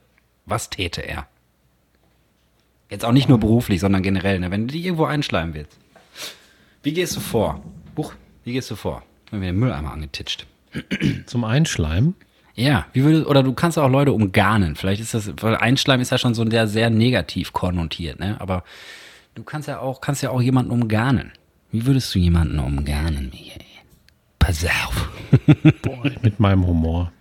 [0.45, 1.28] was täte er?
[2.89, 4.51] Jetzt auch nicht nur beruflich, sondern generell, ne?
[4.51, 5.78] wenn du dich irgendwo einschleimen willst.
[6.84, 7.61] Wie gehst du vor?
[7.97, 9.03] Huch, wie gehst du vor?
[9.31, 10.45] Wenn wir den Mülleimer angetitscht.
[11.25, 12.15] Zum Einschleimen?
[12.55, 14.75] Ja, wie würde, oder du kannst auch Leute umgarnen.
[14.75, 18.39] Vielleicht ist das, weil Einschleim ist ja schon so der sehr negativ konnotiert, ne?
[18.39, 18.63] Aber
[19.35, 21.31] du kannst ja auch, kannst ja auch jemanden umgarnen.
[21.71, 23.61] Wie würdest du jemanden umgarnen, Michael?
[24.39, 25.09] Pass auf.
[25.81, 27.11] Boah, mit meinem Humor.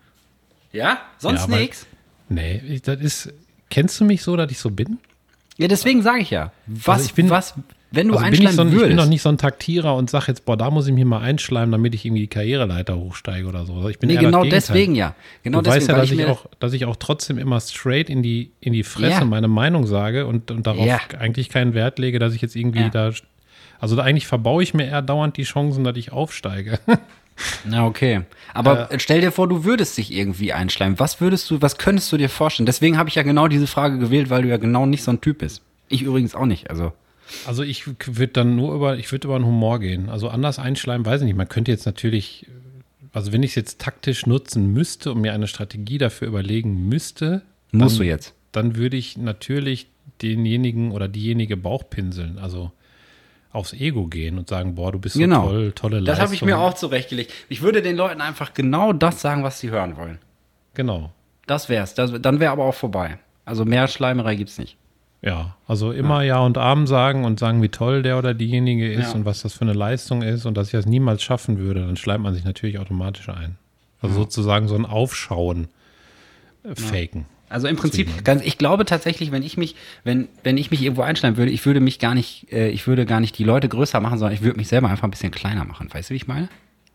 [0.72, 0.98] Ja?
[1.18, 1.86] Sonst Ja, nix?
[2.28, 3.32] Nee, ich, das ist.
[3.70, 4.98] Kennst du mich so, dass ich so bin?
[5.56, 6.52] Ja, deswegen sage ich ja.
[6.66, 7.54] Was, Also ich bin- was,
[7.94, 9.94] wenn du Also bin ich, einschleimen so ein, ich bin noch nicht so ein Taktierer
[9.96, 12.96] und sag jetzt, boah, da muss ich mich mal einschleimen, damit ich irgendwie die Karriereleiter
[12.96, 13.88] hochsteige oder so.
[13.88, 15.14] Ich bin nee, genau deswegen ja.
[15.42, 18.10] Genau du deswegen, weißt ja, dass ich, mir- auch, dass ich auch trotzdem immer straight
[18.10, 19.24] in die, in die Fresse Ja.
[19.24, 21.00] meine Meinung sage und, und darauf Ja.
[21.18, 22.88] eigentlich keinen Wert lege, dass ich jetzt irgendwie Ja.
[22.90, 23.10] da.
[23.80, 26.78] Also da eigentlich verbaue ich mir eher dauernd die Chancen, dass ich aufsteige.
[27.68, 28.20] Ja, okay.
[28.52, 31.00] Aber stell dir vor, du würdest dich irgendwie einschleimen.
[31.00, 32.64] Was würdest du, was könntest du dir vorstellen?
[32.64, 35.20] Deswegen habe ich ja genau diese Frage gewählt, weil du ja genau nicht so ein
[35.20, 35.60] Typ bist.
[35.88, 36.70] Ich übrigens auch nicht.
[36.70, 36.92] Also,
[37.46, 40.08] Also ich würde dann nur über, ich würde über den Humor gehen.
[40.08, 41.36] Also anders einschleimen, weiß ich nicht.
[41.36, 42.46] Man könnte jetzt natürlich,
[43.12, 47.42] also wenn ich es jetzt taktisch nutzen müsste und mir eine Strategie dafür überlegen müsste,
[47.72, 48.34] musst dann, du jetzt.
[48.52, 49.86] dann würde ich natürlich
[50.22, 52.70] denjenigen oder diejenige Bauchpinseln, also
[53.52, 55.46] aufs Ego gehen und sagen, boah, du bist so Genau.
[55.48, 56.24] toll, tolle Das Leistung.
[56.24, 57.32] habe ich mir auch zurechtgelegt.
[57.48, 60.18] Ich würde den Leuten einfach genau das sagen, was sie hören wollen.
[60.74, 61.12] Genau.
[61.46, 61.94] Das wär's.
[61.94, 63.18] Das, dann wäre aber auch vorbei.
[63.44, 64.76] Also mehr Schleimerei gibt's nicht.
[65.24, 66.38] Ja, also immer ja.
[66.40, 69.14] und Arm sagen und sagen, wie toll der oder diejenige ist Ja.
[69.14, 71.96] und was das für eine Leistung ist und dass ich das niemals schaffen würde, dann
[71.96, 73.56] schleimt man sich natürlich automatisch ein.
[74.02, 75.68] Also sozusagen so ein Aufschauen
[76.62, 77.24] äh, faken.
[77.48, 81.02] Also im Prinzip, ganz, ich glaube tatsächlich, wenn ich mich, wenn, wenn ich mich irgendwo
[81.02, 84.00] einschleimen würde, ich würde mich gar nicht, äh, ich würde gar nicht die Leute größer
[84.00, 85.88] machen, sondern ich würde mich selber einfach ein bisschen kleiner machen.
[85.90, 86.50] Weißt du, wie ich meine?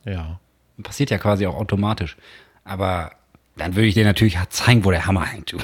[0.05, 0.39] Ja.
[0.83, 2.15] Passiert ja quasi auch automatisch.
[2.63, 3.11] Aber
[3.57, 5.55] dann würde ich dir natürlich zeigen, wo der Hammer hängt.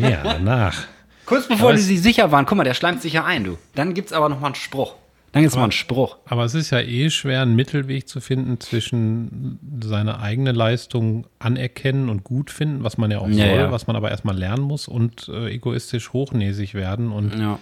[0.00, 0.86] Ja, danach.
[1.30, 3.44] Kurz bevor Aber die es- sich sicher waren, guck mal, der schleimt sich ja ein,
[3.44, 3.56] du.
[3.74, 4.96] Dann gibt's aber noch mal einen Spruch.
[5.32, 6.16] Dann gibt's mal einen Spruch.
[6.26, 12.08] Aber es ist ja eh schwer, einen Mittelweg zu finden zwischen seine eigene Leistung anerkennen
[12.08, 13.70] und gut finden, was man ja auch Ja, soll, ja.
[13.72, 17.58] was man aber erstmal lernen muss und äh, egoistisch hochnäsig werden und, Ja.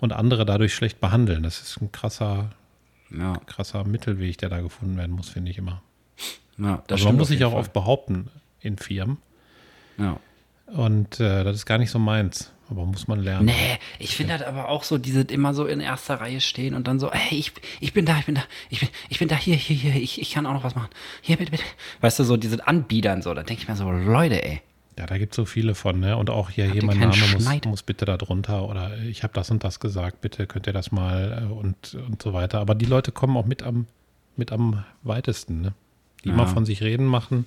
[0.00, 1.44] und andere dadurch schlecht behandeln.
[1.44, 2.50] Das ist ein krasser,
[3.46, 5.80] krasser Mittelweg, der da gefunden werden muss, finde ich immer.
[6.58, 7.60] ja das Also man muss sich auch Fall.
[7.60, 9.18] oft behaupten in Firmen.
[9.98, 10.18] Ja.
[10.66, 12.51] Und äh, das ist gar nicht so meins.
[12.72, 13.44] Aber muss man lernen.
[13.46, 16.88] Nee, ich finde das aber auch so, diese immer so in erster Reihe stehen und
[16.88, 19.36] dann so, hey, ich, ich bin da, ich bin da, ich bin, ich bin da,
[19.36, 20.88] hier, hier, hier, ich, ich kann auch noch was machen.
[21.20, 21.64] Hier, bitte, bitte.
[22.00, 24.62] Weißt du, so diese Anbiedern so, da denke ich mir so, Leute, ey.
[24.98, 26.16] Ja, da gibt es so viele von, ne?
[26.16, 29.34] Und auch hier, Habt hier mein Name muss, muss bitte da drunter oder ich habe
[29.34, 32.60] das und das gesagt, bitte könnt ihr das mal äh, und, und so weiter.
[32.60, 33.86] Aber die Leute kommen auch mit am,
[34.36, 35.72] mit am weitesten, ne?
[36.24, 37.46] Die immer von sich reden machen,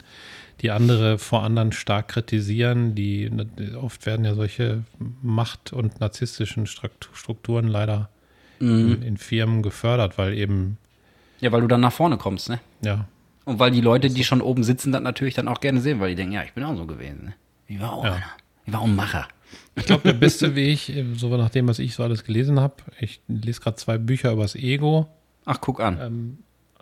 [0.62, 3.48] die andere vor anderen stark kritisieren, die ne,
[3.82, 4.84] oft werden ja solche
[5.22, 8.10] Macht- und narzisstischen Strukturen leider
[8.60, 8.94] Mhm.
[8.94, 10.78] in, in Firmen gefördert, weil eben,
[11.42, 12.62] Ja, weil du dann nach vorne kommst, ne?
[12.82, 13.06] ja,
[13.44, 16.10] Und weil die Leute, die schon oben sitzen, das natürlich dann auch gerne sehen, weil
[16.12, 17.34] die denken, ja, ich bin auch so gewesen, ne?
[17.68, 18.14] Ich war auch Ja.
[18.14, 18.26] einer.
[18.66, 19.28] Ich war auch ein Macher.
[19.76, 22.76] Ich glaube, der beste Weg, äh, so nach dem, was ich so alles gelesen habe,
[23.00, 25.08] ich lese gerade zwei Bücher über das Ego.
[25.44, 26.00] Ach, guck an.
[26.02, 26.38] Ähm,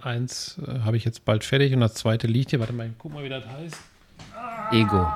[0.06, 2.60] eins äh, habe ich jetzt bald fertig und das zweite liegt hier.
[2.60, 3.78] Warte mal, guck mal, wie das heißt.
[4.72, 5.12] Ego.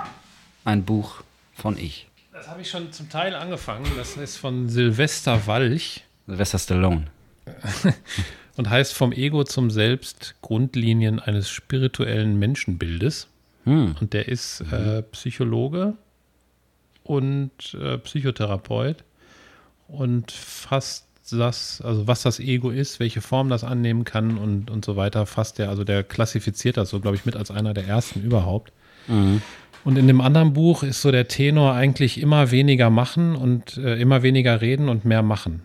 [0.65, 1.23] Ein Buch
[1.53, 2.07] von ich.
[2.33, 3.85] Das habe ich schon zum Teil angefangen.
[3.97, 7.05] Das ist von Silvester Walch Sylvester Stallone.
[8.57, 13.27] und heißt Vom Ego zum Selbst Grundlinien eines spirituellen Menschenbildes.
[13.63, 13.95] Hm.
[13.99, 15.93] Und der ist äh, Psychologe
[17.03, 19.03] und äh, Psychotherapeut
[19.87, 24.85] und fasst das, also was das Ego ist, welche Form das annehmen kann und, und
[24.85, 27.87] so weiter, fasst der, also der klassifiziert das so, glaube ich, mit als einer der
[27.87, 28.71] ersten überhaupt.
[29.83, 33.99] Und in dem anderen Buch ist so der Tenor eigentlich immer weniger machen und äh,
[33.99, 35.63] immer weniger reden und mehr machen.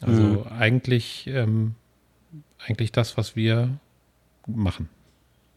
[0.00, 1.74] Also eigentlich, ähm,
[2.64, 3.70] eigentlich das, was wir
[4.46, 4.88] machen.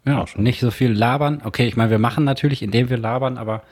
[0.05, 1.41] Ja, nicht so viel labern.
[1.43, 3.63] Okay, ich meine, wir machen natürlich, indem wir labern, aber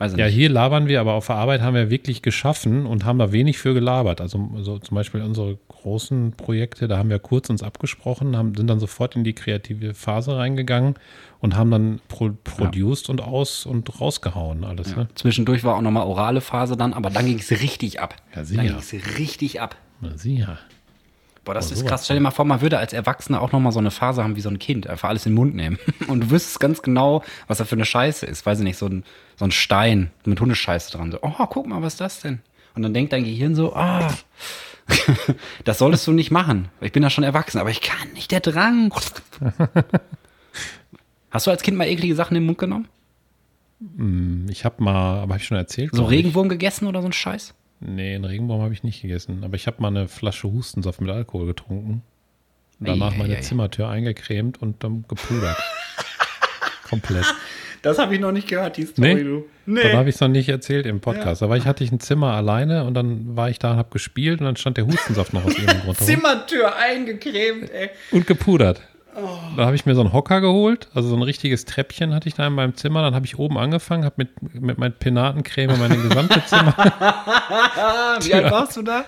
[0.00, 0.34] Weiß Ja, nicht.
[0.34, 3.58] hier labern wir, aber auf der Arbeit haben wir wirklich geschaffen und haben da wenig
[3.58, 4.22] für gelabert.
[4.22, 8.66] Also so zum Beispiel unsere großen Projekte, da haben wir kurz uns abgesprochen, haben, sind
[8.66, 10.94] dann sofort in die kreative Phase reingegangen
[11.40, 14.92] und haben dann pro, produced und aus und rausgehauen alles.
[14.92, 14.96] Ja.
[15.00, 15.08] Ne?
[15.16, 18.14] Zwischendurch war auch nochmal orale Phase dann, aber dann ging es richtig ab.
[18.34, 18.62] Ja, sicher.
[18.62, 19.76] dann ging es richtig ab.
[20.00, 20.56] Na, sicher.
[21.44, 22.04] Boah, das Oh, ist krass.
[22.04, 24.40] Stell dir mal vor, man würde als Erwachsener auch nochmal so eine Phase haben wie
[24.42, 24.86] so ein Kind.
[24.86, 25.78] Einfach alles in den Mund nehmen.
[26.06, 28.44] Und du wüsstest ganz genau, was da für eine Scheiße ist.
[28.44, 29.04] Weiß ich nicht, so ein,
[29.36, 31.12] so ein Stein mit Hundescheiße dran.
[31.12, 32.40] So, oh, guck mal, was ist das denn?
[32.74, 34.12] Und dann denkt dein Gehirn so, ah,
[35.64, 36.68] das solltest du nicht machen.
[36.80, 38.92] Ich bin ja schon erwachsen, aber ich kann nicht, der Drang.
[41.30, 42.88] Hast du als Kind mal eklige Sachen in den Mund genommen?
[44.50, 45.94] Ich habe mal, aber habe ich schon erzählt?
[45.94, 46.10] So ich?
[46.10, 47.54] Regenwurm gegessen oder so ein Scheiß?
[47.80, 49.42] Nee, einen Regenbaum habe ich nicht gegessen.
[49.42, 52.02] Aber ich habe mal eine Flasche Hustensaft mit Alkohol getrunken.
[52.78, 53.40] Und danach Ei, ei, meine ei.
[53.40, 55.56] Zimmertür eingecremt und dann gepudert.
[56.88, 57.24] Komplett.
[57.82, 59.22] Das habe ich noch nicht gehört, die Nee?
[59.22, 59.44] du.
[59.66, 61.42] Dann habe ich es noch nicht erzählt im Podcast.
[61.42, 64.40] Aber ich hatte ich ein Zimmer alleine und dann war ich da und habe gespielt
[64.40, 65.96] und dann stand der Hustensaft noch aus irgendeinem Grund.
[65.98, 67.90] Zimmertür eingecremt, ey.
[68.10, 68.82] Und gepudert.
[69.56, 72.34] Da habe ich mir so einen Hocker geholt, also so ein richtiges Treppchen hatte ich
[72.34, 73.02] da in meinem Zimmer.
[73.02, 76.74] Dann habe ich oben angefangen, habe mit, mit meinen Penatencreme meine gesamte Zimmer,
[78.20, 79.04] wie alt warst du da?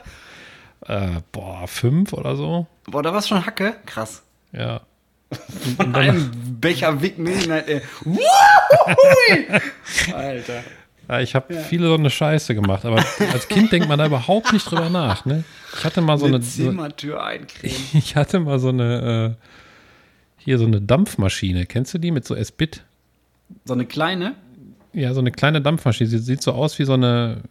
[0.87, 2.67] äh, boah, fünf oder so.
[2.87, 3.75] Boah, da warst schon Hacke.
[3.87, 4.23] Krass.
[4.53, 4.81] Ja.
[5.93, 7.67] Ein Becher Wick Midnight.
[8.05, 9.47] Wuhui!
[10.15, 10.63] Alter.
[11.09, 14.53] Ja, ich habe viele so eine Scheiße gemacht, aber als Kind denkt man da überhaupt
[14.53, 15.25] nicht drüber nach.
[15.25, 15.45] Ne?
[15.77, 17.77] Ich hatte mal so Eine eine, Zimmertür eincremen.
[17.93, 19.47] ich hatte mal so eine, äh,
[20.45, 21.67] hier so eine Dampfmaschine.
[21.67, 22.85] Kennst du die mit so S-Bit?
[23.65, 24.35] So eine kleine?
[24.93, 26.09] Ja, so eine kleine Dampfmaschine.
[26.09, 27.43] Sie sieht so aus wie so eine,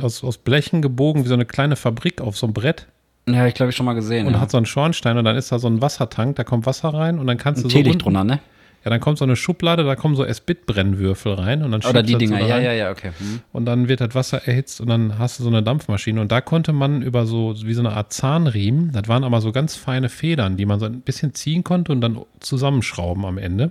[0.00, 2.86] aus, aus Blechen gebogen, wie so eine kleine Fabrik auf so einem Brett.
[3.28, 4.26] Ja, ich glaube ich schon mal gesehen.
[4.26, 4.40] Und ja.
[4.40, 7.18] hat so einen Schornstein und dann ist da so ein Wassertank, da kommt Wasser rein
[7.18, 8.40] und dann kannst ein du so Teelicht drunter, ne?
[8.84, 12.12] Ja, dann kommt so eine Schublade, da kommen so S-Bit-Brennwürfel rein und dann Oder die
[12.12, 12.38] das Dinger.
[12.38, 13.12] so Ja, ja, ja, okay.
[13.18, 13.40] Hm.
[13.50, 16.20] Und dann wird das Wasser erhitzt und dann hast du so eine Dampfmaschine.
[16.20, 19.52] Und da konnte man über so, wie so eine Art Zahnriemen, das waren aber so
[19.52, 23.70] ganz feine Federn, die man so ein bisschen ziehen konnte und dann zusammenschrauben am Ende.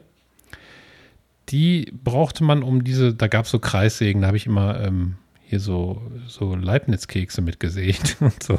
[1.49, 5.18] Die brauchte man um diese, da gab es so Kreissägen, da habe ich immer ähm,
[5.45, 8.57] hier so, so Leibniz-Kekse mitgesägt und so.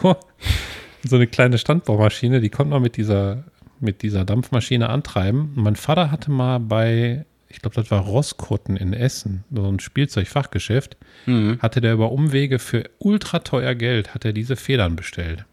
[1.02, 3.42] So eine kleine Standbaumaschine, die konnte man mit dieser,
[3.81, 5.53] mit dieser Dampfmaschine antreiben.
[5.55, 10.97] Mein Vater hatte mal bei, ich glaube, das war Rosskutten in Essen, so ein Spielzeugfachgeschäft,
[11.27, 11.59] Mhm.
[11.61, 15.45] hatte der über Umwege für ultra teuer Geld, hat er diese Federn bestellt.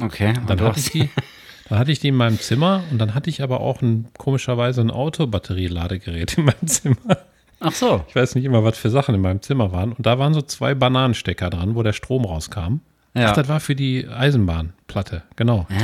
[0.00, 0.32] Okay.
[0.34, 1.08] Dann und du hatte, ich die,
[1.68, 4.80] dann hatte ich die in meinem Zimmer und dann hatte ich aber auch ein, komischerweise
[4.82, 7.18] ein Autobatterieladegerät in meinem Zimmer.
[7.60, 8.04] Ach so.
[8.08, 9.92] Ich weiß nicht immer, was für Sachen in meinem Zimmer waren.
[9.92, 12.80] Und da waren so zwei Bananenstecker dran, wo der Strom rauskam.
[13.14, 13.30] Ja.
[13.30, 15.22] Ach, das war für die Eisenbahnplatte.
[15.36, 15.66] Genau.
[15.70, 15.82] das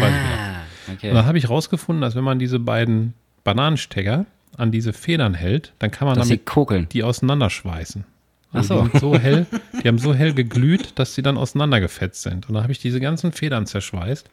[0.87, 1.13] Ah, Und okay.
[1.13, 3.15] dann habe ich rausgefunden, dass wenn man diese beiden
[3.45, 4.27] Bananenstecker
[4.57, 8.05] an diese Federn hält, dann kann man Dass damit die auseinanderschweißen.
[8.51, 8.89] Ach Also so.
[8.93, 9.47] Die, so hell,
[9.83, 12.49] die haben so hell geglüht, dass sie dann auseinandergefetzt sind.
[12.49, 14.29] Und dann habe ich diese ganzen Federn zerschweißt.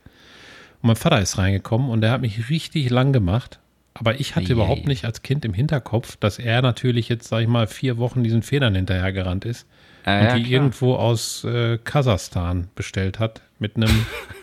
[0.81, 3.59] Und mein Vater ist reingekommen und der hat mich richtig lang gemacht.
[3.93, 4.53] Aber ich hatte Eieiei.
[4.53, 8.23] überhaupt nicht als Kind im Hinterkopf, dass er natürlich jetzt, sag ich mal, vier Wochen
[8.23, 9.65] diesen Federn hinterhergerannt ist
[10.05, 10.51] Ja, und ja, die klar.
[10.53, 13.89] irgendwo aus äh, Kasachstan bestellt hat mit einem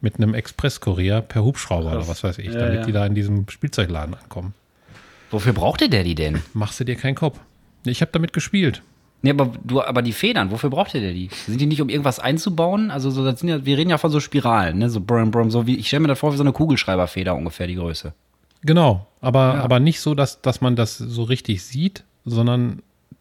[0.00, 2.86] mit einem Expresskurier per Hubschrauber oder was weiß ich, Ja, damit ja.
[2.86, 4.54] die da in diesem Spielzeugladen ankommen.
[5.30, 6.40] Wofür brauchte der die denn?
[6.54, 7.38] Machst du dir keinen Kopf.
[7.84, 8.82] Ich habe damit gespielt.
[9.22, 11.28] Nee, aber du, aber die Federn, wofür brauchte der die?
[11.46, 12.90] Sind die nicht, um irgendwas einzubauen?
[12.92, 14.88] Also, so, das sind ja, wir reden ja von so Spiralen, ne?
[14.90, 17.66] So brum, brum, so wie, ich stelle mir das vor, wie so eine Kugelschreiberfeder ungefähr
[17.66, 18.12] die Größe.
[18.62, 19.60] Genau, aber, Ja.
[19.64, 22.80] aber nicht so, dass, dass man das so richtig sieht, sondern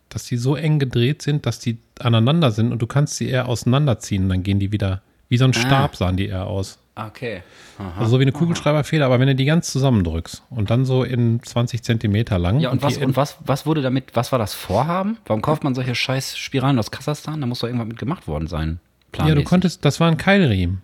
[0.09, 3.47] dass die so eng gedreht sind, dass die aneinander sind und du kannst sie eher
[3.49, 5.47] auseinanderziehen dann gehen die wieder, wie so Ah.
[5.49, 6.80] ein Stab sahen die eher aus.
[6.95, 7.43] Okay.
[7.78, 7.99] Aha.
[7.99, 11.43] Also so wie eine Kugelschreiberfeder, aber wenn du die ganz zusammendrückst und dann so in
[11.43, 12.59] 20 Zentimeter lang.
[12.59, 15.17] Ja, und, was, die und was, was wurde damit, was war das Vorhaben?
[15.28, 17.39] Warum kauft man solche scheiß Spiralen aus Kasachstan?
[17.39, 18.67] Da muss doch irgendwas mit gemacht worden sein.
[18.69, 19.45] Ja, du planmäßig.
[19.45, 20.82] konntest, das war ein Keilriemen.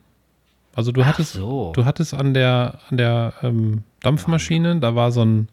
[0.76, 1.72] Also du hattest, so.
[1.76, 5.48] du hattest an der, an der ähm, Dampfmaschine, da war so ein,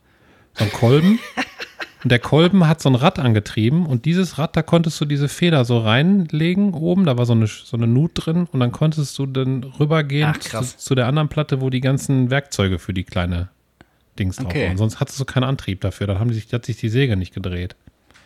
[0.54, 1.18] so ein Kolben.
[2.02, 5.28] und der Kolben hat so ein Rad angetrieben und dieses Rad, da konntest du diese
[5.28, 9.18] Feder so reinlegen oben, da war so eine, so eine Nut drin und dann konntest
[9.18, 13.04] du dann rübergehen Ach, zu, zu der anderen Platte, wo die ganzen Werkzeuge für die
[13.04, 13.48] kleine
[14.18, 14.68] Dings drauf Okay.
[14.68, 14.76] waren.
[14.78, 17.76] Sonst hattest du keinen Antrieb dafür, dann haben sich, hat sich die Säge nicht gedreht.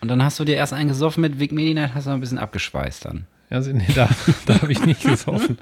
[0.01, 3.05] Und dann hast du dir erst eingesoffen mit Vic Medi-Night, hast du ein bisschen abgeschweißt
[3.07, 3.27] dann.
[3.51, 4.09] Also, nee, da,
[4.47, 5.59] da habe ich nicht gesoffen.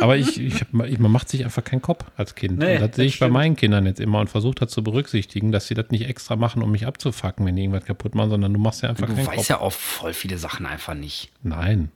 [0.00, 2.58] Aber ich, ich, hab, man macht sich einfach keinen Kopf als Kind.
[2.58, 3.32] Nee, und das das sehe ich bei stimmt.
[3.34, 6.62] meinen Kindern jetzt immer und versuche das zu berücksichtigen, dass sie das nicht extra machen,
[6.62, 9.26] um mich abzufacken, wenn die irgendwas kaputt machen, sondern du machst ja einfach Du keinen
[9.26, 9.48] weißt Kopf.
[9.48, 11.30] ja auch voll viele Sachen einfach nicht.
[11.42, 11.90] Nein.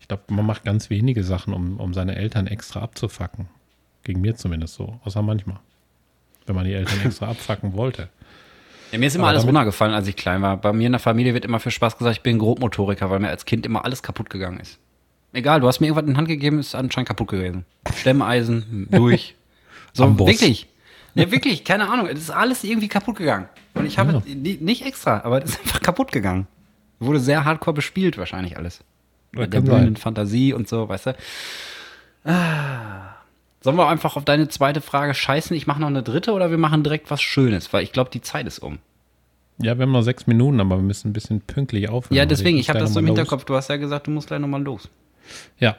[0.00, 3.48] Ich glaube, man macht ganz wenige Sachen, um, um seine Eltern extra abzufacken.
[4.04, 5.00] Gegen mir zumindest so.
[5.04, 5.58] Außer manchmal.
[6.46, 8.08] Wenn man die Eltern extra abfacken wollte.
[8.92, 10.56] Ja, mir ist immer Aber alles runtergefallen, als ich klein war.
[10.56, 13.28] Bei mir in der Familie wird immer für Spaß gesagt, ich bin Grobmotoriker, weil mir
[13.28, 14.78] als Kind immer alles kaputt gegangen ist.
[15.32, 17.64] Egal, du hast mir irgendwas in die Hand gegeben, ist anscheinend kaputt gewesen.
[17.94, 19.34] Stemmeisen, durch.
[19.92, 20.28] So, Amboss.
[20.28, 20.66] wirklich.
[21.14, 22.06] Ja, wirklich, keine Ahnung.
[22.06, 23.48] Es ist alles irgendwie kaputt gegangen.
[23.72, 24.22] Und ich habe Ja.
[24.34, 26.46] ni- nicht extra, aber es ist einfach kaputt gegangen.
[27.00, 28.80] Wurde sehr hardcore bespielt, wahrscheinlich alles.
[29.34, 29.96] Ja, Mit der blühenden.
[29.96, 31.14] Fantasie und so, weißt du.
[32.26, 33.15] Ah.
[33.66, 35.56] Sollen wir einfach auf deine zweite Frage scheißen?
[35.56, 38.20] Ich mache noch eine dritte oder wir machen direkt was Schönes, weil ich glaube, die
[38.20, 38.78] Zeit ist um.
[39.58, 42.16] Ja, wir haben noch sechs Minuten, aber wir müssen ein bisschen pünktlich aufhören.
[42.16, 43.44] Ja, deswegen, ich habe das so im Hinterkopf.
[43.44, 44.84] Du hast ja gesagt, du musst gleich nochmal los.
[44.84, 44.90] Los.
[45.58, 45.78] Ja.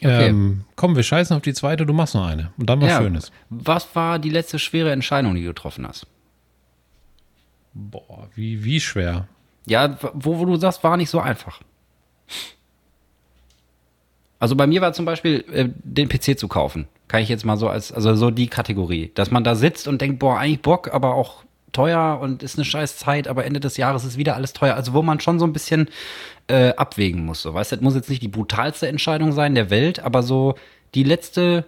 [0.00, 0.28] Okay.
[0.28, 2.52] Ähm, komm, wir scheißen auf die zweite, du machst noch eine.
[2.56, 3.02] Und dann was ja.
[3.02, 3.32] Schönes.
[3.50, 6.06] Was war die letzte schwere Entscheidung, die du getroffen hast?
[7.72, 9.26] Boah, wie, wie schwer.
[9.66, 11.62] Ja, wo, wo du sagst, war nicht so einfach.
[14.38, 16.86] Also bei mir war zum Beispiel, äh, den PC zu kaufen.
[17.08, 19.10] Kann ich jetzt mal so als, also so die Kategorie.
[19.14, 22.64] Dass man da sitzt und denkt, boah, eigentlich Bock, aber auch teuer und ist eine
[22.64, 24.74] scheiß Zeit, aber Ende des Jahres ist wieder alles teuer.
[24.74, 25.88] Also wo man schon so ein bisschen
[26.48, 27.42] äh, abwägen muss.
[27.42, 30.54] So, weißt du, das muss jetzt nicht die brutalste Entscheidung sein der Welt, aber so
[30.94, 31.66] die letzte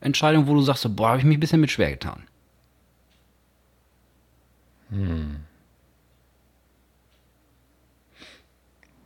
[0.00, 2.22] Entscheidung, wo du sagst, so, boah, habe ich mich ein bisschen mit schwer getan.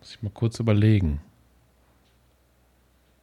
[0.01, 1.21] Muss ich mal kurz überlegen.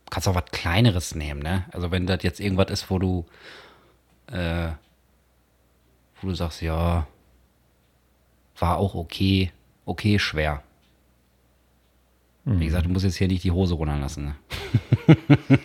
[0.09, 1.65] Kannst auch was Kleineres nehmen, ne?
[1.71, 3.25] Also wenn das jetzt irgendwas ist, wo du,
[4.31, 4.69] äh,
[6.21, 7.07] wo du sagst, ja,
[8.57, 9.51] war auch okay,
[9.85, 10.63] okay schwer.
[12.45, 14.33] Wie gesagt, du musst jetzt hier nicht die Hose runterlassen.
[15.07, 15.17] Ne?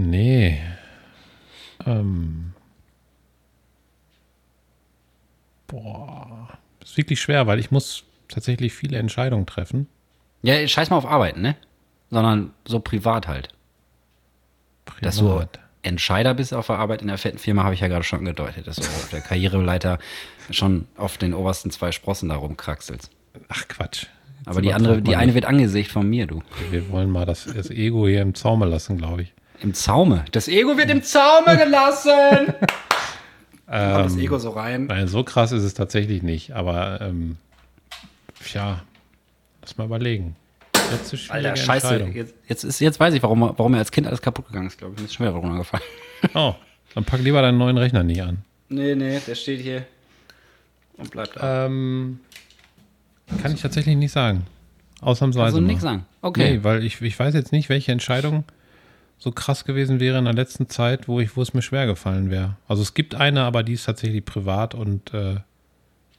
[0.00, 0.60] Nee.
[1.84, 2.52] Ähm.
[5.66, 6.56] Boah.
[6.78, 9.88] Das ist wirklich schwer, weil ich muss tatsächlich viele Entscheidungen treffen.
[10.42, 11.56] Ja, scheiß mal auf Arbeiten, ne?
[12.10, 13.48] Sondern so privat halt.
[15.00, 15.58] Dass du Privat.
[15.82, 18.66] Entscheider bist auf der Arbeit in der fetten Firma, habe ich ja gerade schon angedeutet,
[18.66, 19.98] dass du auf der Karriereleiter
[20.50, 23.10] schon auf den obersten zwei Sprossen da rumkraxelst.
[23.48, 24.06] Ach Quatsch.
[24.38, 25.34] Jetzt Aber die andere, die eine nicht.
[25.34, 26.42] wird angesägt von mir, du.
[26.70, 29.32] Wir wollen mal das, das Ego hier im Zaume lassen, glaube ich.
[29.60, 30.24] Im Zaume.
[30.32, 32.12] Das Ego wird im Zaume gelassen.
[33.66, 34.86] Kommt das Ego so rein.
[34.86, 36.52] Nein, so krass ist es tatsächlich nicht.
[36.52, 37.36] Aber ähm,
[38.42, 38.82] tja,
[39.60, 40.36] lass mal überlegen.
[40.90, 42.10] Letzte schwierige Alter, scheiße.
[42.14, 44.78] Jetzt, jetzt, ist, jetzt weiß ich, warum, warum mir als Kind alles kaputt gegangen ist,
[44.78, 45.00] glaube ich.
[45.00, 45.84] Mir ist schon wieder runtergefallen.
[46.34, 46.54] Oh,
[46.94, 48.38] dann pack lieber deinen neuen Rechner nicht an.
[48.68, 49.86] Nee, nee, der steht hier
[50.96, 51.66] und bleibt da.
[51.66, 52.20] Ähm,
[53.42, 54.46] kann ich tatsächlich nicht sagen.
[55.00, 55.44] Ausnahmsweise.
[55.44, 56.06] Also nichts sagen.
[56.22, 56.54] Okay.
[56.56, 58.44] Nee, weil ich, ich weiß jetzt nicht, welche Entscheidung
[59.18, 62.30] so krass gewesen wäre in der letzten Zeit, wo ich, wo es mir schwer gefallen
[62.30, 62.56] wäre.
[62.66, 65.36] Also es gibt eine, aber die ist tatsächlich privat und, äh,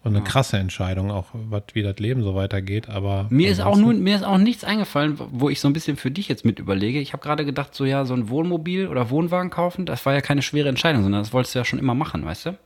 [0.04, 2.88] und eine krasse Entscheidung, auch was, wie das Leben so weitergeht.
[2.90, 5.98] Aber Mir ist auch nur, mir ist auch nichts eingefallen, wo ich so ein bisschen
[5.98, 7.00] für dich jetzt mit überlege.
[7.00, 10.22] Ich habe gerade gedacht, so ja, so ein Wohnmobil oder Wohnwagen kaufen, das war ja
[10.22, 12.58] keine schwere Entscheidung, sondern das wolltest du ja schon immer machen, weißt du?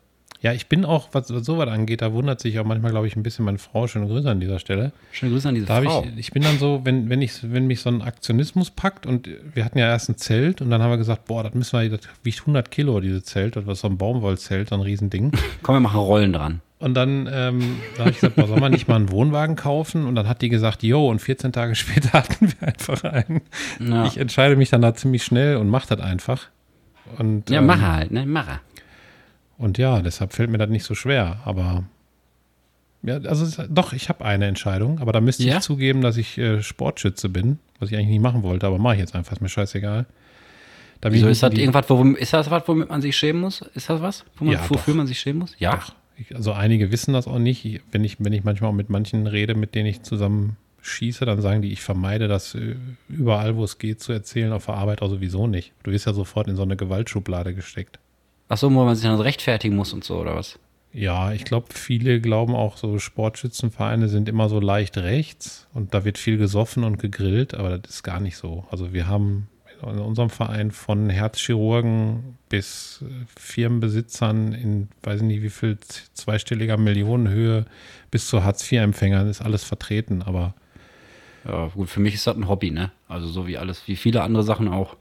[0.41, 3.15] Ja, ich bin auch, was, was sowas angeht, da wundert sich auch manchmal, glaube ich,
[3.15, 3.87] ein bisschen meine Frau.
[3.87, 4.91] Schöne Grüße an dieser Stelle.
[5.13, 6.03] Schöne Grüße an diese Da Frau.
[6.03, 9.29] ich, ich bin dann so, wenn, wenn, ich, wenn mich so ein Aktionismus packt und
[9.53, 11.89] wir hatten ja erst ein Zelt und dann haben wir gesagt, boah, das müssen wir,
[11.89, 15.31] das wiegt 100 Kilo, dieses Zelt, das war so ein Baumwollzelt, so ein Riesending.
[15.63, 16.59] Komm, wir machen Rollen dran.
[16.83, 20.05] Und dann ähm, da habe ich gesagt, boah, soll man nicht mal einen Wohnwagen kaufen?
[20.05, 23.41] Und dann hat die gesagt, jo, und 14 Tage später hatten wir einfach einen.
[23.79, 24.05] Ja.
[24.05, 26.47] Ich entscheide mich dann da ziemlich schnell und mache das einfach.
[27.17, 28.25] Und, Ja, ähm, mache halt, ne?
[28.25, 28.59] Mache.
[29.57, 31.37] Und ja, deshalb fällt mir das nicht so schwer.
[31.45, 31.83] Aber
[33.01, 35.57] ja, also doch, ich habe eine Entscheidung, aber da müsste Ja?
[35.57, 38.95] ich zugeben, dass ich äh, Sportschütze bin, was ich eigentlich nicht machen wollte, aber mache
[38.95, 40.05] ich jetzt einfach, ist mir scheißegal.
[41.01, 43.61] Da Wieso ist das irgendwas, worum, ist das was, womit man sich schämen muss?
[43.73, 44.23] Ist das was?
[44.37, 44.97] Wo man, Ja, wofür doch.
[44.97, 45.53] man sich schämen muss?
[45.59, 45.79] Ja.
[45.81, 47.65] Ach, ich, also einige wissen das auch nicht.
[47.65, 51.25] Ich- Wenn ich, wenn ich manchmal auch mit manchen rede, mit denen ich zusammen schieße,
[51.25, 52.75] dann sagen die, ich vermeide das äh,
[53.09, 55.71] überall, wo es geht, zu erzählen, auf der Arbeit auch sowieso nicht.
[55.83, 57.99] Du wirst ja sofort in so eine Gewaltschublade gesteckt.
[58.49, 60.59] Ach so, wo man sich dann rechtfertigen muss und so, oder was?
[60.91, 66.05] Ja, ich glaube, viele glauben auch, so Sportschützenvereine sind immer so leicht rechts und da
[66.05, 68.65] wird viel gesoffen und gegrillt, aber das ist gar nicht so.
[68.69, 69.47] Also wir haben
[69.91, 73.03] in unserem Verein von Herzchirurgen bis
[73.37, 75.77] Firmenbesitzern in, weiß ich nicht wie viel,
[76.13, 77.65] zweistelliger Millionenhöhe
[78.11, 80.53] bis zu Hartz-IV-Empfängern ist alles vertreten, aber
[81.45, 82.91] Ja, gut, für mich ist das ein Hobby, ne?
[83.07, 84.95] Also so wie alles, wie viele andere Sachen auch.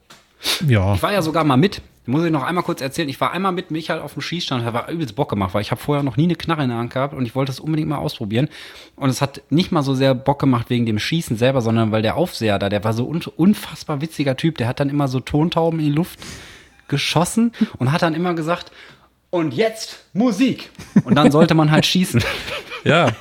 [0.67, 1.83] ja, Ich war ja sogar mal mit.
[2.05, 3.09] Muss ich noch einmal kurz erzählen.
[3.09, 4.67] Ich war einmal mit Michael auf dem Schießstand.
[4.67, 6.79] Da war übelst Bock gemacht, weil ich habe vorher noch nie eine Knarre in der
[6.79, 8.49] Hand gehabt und ich wollte es unbedingt mal ausprobieren.
[8.97, 12.03] Und es hat nicht mal so sehr Bock gemacht wegen dem Schießen selber, sondern weil
[12.03, 14.59] der Aufseher da, der war so un unfassbar witziger Typ.
[14.59, 16.19] Der hat dann immer so Tontauben in die Luft
[16.89, 18.73] geschossen und hat dann immer gesagt,
[19.31, 20.71] und jetzt Musik.
[21.05, 22.23] Und dann sollte man halt schießen.
[22.85, 23.13] Ja,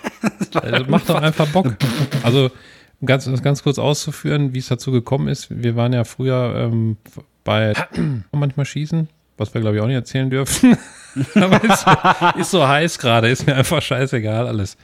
[0.51, 1.75] das macht doch einfach Bock.
[2.23, 2.49] Also,
[3.05, 5.49] ganz, das ganz kurz auszuführen, wie es dazu gekommen ist.
[5.51, 6.97] Wir waren ja früher ähm,
[7.43, 7.73] bei
[8.31, 10.77] manchmal schießen, was wir glaube ich auch nicht erzählen dürfen.
[11.35, 11.85] Aber ist,
[12.39, 14.77] ist so heiß gerade, ist mir einfach scheißegal alles.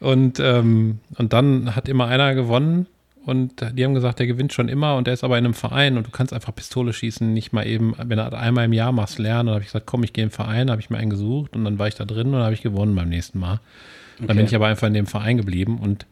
[0.00, 2.86] Und, ähm, und dann hat immer einer gewonnen
[3.28, 5.98] und die haben gesagt, der gewinnt schon immer und der ist aber in einem Verein
[5.98, 9.18] und du kannst einfach Pistole schießen, nicht mal eben, wenn du einmal im Jahr machst,
[9.18, 9.48] lernen.
[9.48, 11.64] Und habe ich gesagt, komm, ich gehe im Verein, habe ich mir einen gesucht und
[11.64, 13.60] dann war ich da drin und habe ich gewonnen beim nächsten Mal.
[14.16, 14.28] Okay.
[14.28, 16.06] Dann bin ich aber einfach in dem Verein geblieben und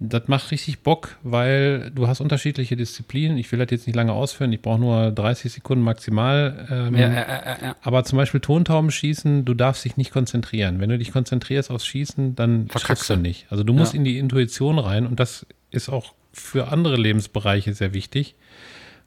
[0.00, 3.38] das macht richtig Bock, weil du hast unterschiedliche Disziplinen.
[3.38, 6.66] Ich will das jetzt nicht lange ausführen, ich brauche nur 30 Sekunden maximal.
[6.70, 10.80] Ähm, ja, ja, ja, aber zum Beispiel Tontauben schießen, du darfst dich nicht konzentrieren.
[10.80, 13.46] Wenn du dich konzentrierst aufs Schießen, dann triffst du nicht.
[13.50, 17.94] Also du musst in die Intuition rein und das ist auch für andere Lebensbereiche sehr
[17.94, 18.34] wichtig,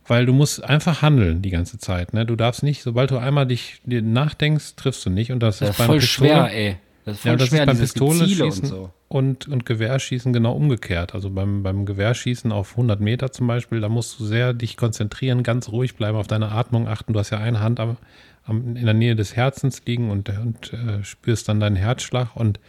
[0.08, 2.14] weil du musst einfach handeln die ganze Zeit.
[2.14, 2.26] Ne?
[2.26, 5.34] Du darfst nicht, sobald du einmal dich nachdenkst, triffst du nicht.
[5.34, 6.78] Und das, das ist, voll Pistole, schwer, ey.
[7.08, 8.90] Das ist voll ja, das schwer, ist beim Pistole schießen und, so.
[9.08, 11.16] und, und Gewehrschießen genau umgekehrt.
[11.16, 15.42] Also beim, beim Gewehrschießen auf 100 Meter zum Beispiel, da musst du sehr dich konzentrieren,
[15.42, 17.14] ganz ruhig bleiben, auf deine Atmung achten.
[17.14, 17.96] Du hast ja eine Hand am,
[18.44, 22.60] am, in der Nähe des Herzens liegen und, und äh, spürst dann deinen Herzschlag und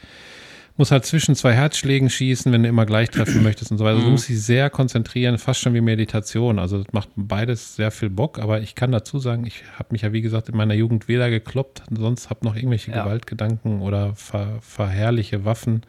[0.79, 3.97] muss halt zwischen zwei Herzschlägen schießen, wenn du immer gleich treffen möchtest und so weiter.
[3.97, 4.13] Also du mhm.
[4.13, 6.59] musst dich sehr konzentrieren, fast schon wie Meditation.
[6.59, 10.03] Also das macht beides sehr viel Bock, aber ich kann dazu sagen, ich habe mich
[10.03, 13.03] ja wie gesagt in meiner Jugend weder gekloppt, sonst habe noch irgendwelche ja.
[13.03, 15.83] Gewaltgedanken oder ver verherrliche Waffen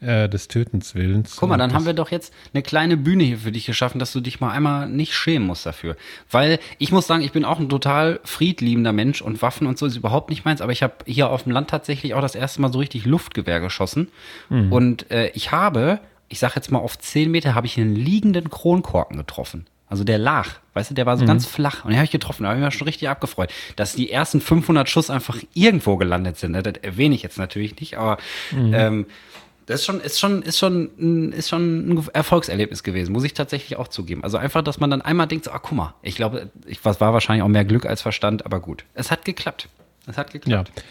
[0.00, 1.36] äh, des Tötens willens.
[1.36, 4.12] Guck mal, dann haben wir doch jetzt eine kleine Bühne hier für dich geschaffen, dass
[4.12, 5.96] du dich mal einmal nicht schämen musst dafür.
[6.30, 9.86] Weil ich muss sagen, ich bin auch ein total friedliebender Mensch und Waffen und so
[9.86, 12.60] ist überhaupt nicht meins, aber ich habe hier auf dem Land tatsächlich auch das erste
[12.60, 14.08] Mal so richtig Luftgewehr geschossen.
[14.48, 14.72] Mhm.
[14.72, 18.48] Und äh, ich habe, ich sag jetzt mal auf 10 Meter, habe ich einen liegenden
[18.50, 19.66] Kronkorken getroffen.
[19.90, 21.28] Also der lag, weißt du, der war so mhm.
[21.28, 21.84] ganz flach.
[21.84, 23.50] Und den habe ich getroffen, da habe ich mich schon richtig abgefreut.
[23.74, 27.98] Dass die ersten 500 Schuss einfach irgendwo gelandet sind, das erwähne ich jetzt natürlich nicht,
[27.98, 28.16] aber
[28.52, 28.72] mhm.
[28.72, 29.06] ähm,
[29.66, 33.78] das ist schon, ist schon, ist schon, ist schon ein Erfolgserlebnis gewesen, muss ich tatsächlich
[33.78, 34.24] auch zugeben.
[34.24, 37.00] Also einfach, dass man dann einmal denkt, so, ah, guck mal, ich glaube, ich, was
[37.00, 38.84] war wahrscheinlich auch mehr Glück als Verstand, aber gut.
[38.94, 39.68] Es hat geklappt.
[40.06, 40.72] Es hat geklappt.
[40.76, 40.82] Ja.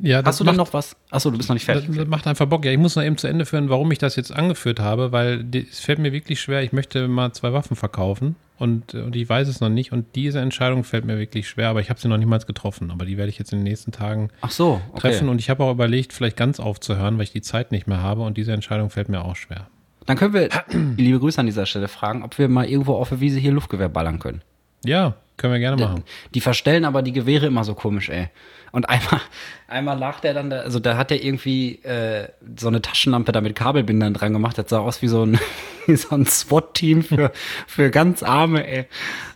[0.00, 0.96] Ja, Hast du macht, denn noch was?
[1.10, 1.86] Achso, du bist noch nicht fertig.
[1.86, 2.64] Das, das, macht einfach Bock.
[2.64, 5.44] Ja, ich muss noch eben zu Ende führen, warum ich das jetzt angeführt habe, weil
[5.54, 6.62] es fällt mir wirklich schwer.
[6.62, 9.92] Ich möchte mal zwei Waffen verkaufen und, und ich weiß es noch nicht.
[9.92, 12.90] Und diese Entscheidung fällt mir wirklich schwer, aber ich habe sie noch niemals getroffen.
[12.90, 15.00] Aber die werde ich jetzt in den nächsten Tagen Ach so, okay.
[15.00, 15.28] treffen.
[15.28, 18.22] Und ich habe auch überlegt, vielleicht ganz aufzuhören, weil ich die Zeit nicht mehr habe.
[18.22, 19.66] Und diese Entscheidung fällt mir auch schwer.
[20.06, 20.48] Dann können wir,
[20.96, 23.88] liebe Grüße an dieser Stelle, fragen, ob wir mal irgendwo auf der Wiese hier Luftgewehr
[23.88, 24.42] ballern können.
[24.84, 26.04] Ja, können wir gerne machen.
[26.28, 28.28] Die, die verstellen aber die Gewehre immer so komisch, ey.
[28.74, 29.20] Und einmal,
[29.68, 32.26] einmal lag der dann da, also da hat er irgendwie äh,
[32.58, 34.58] so eine Taschenlampe da mit Kabelbindern dran gemacht.
[34.58, 35.38] Das sah aus wie so ein,
[35.86, 37.30] wie so ein SWAT-Team für,
[37.68, 38.86] für ganz Arme, ey.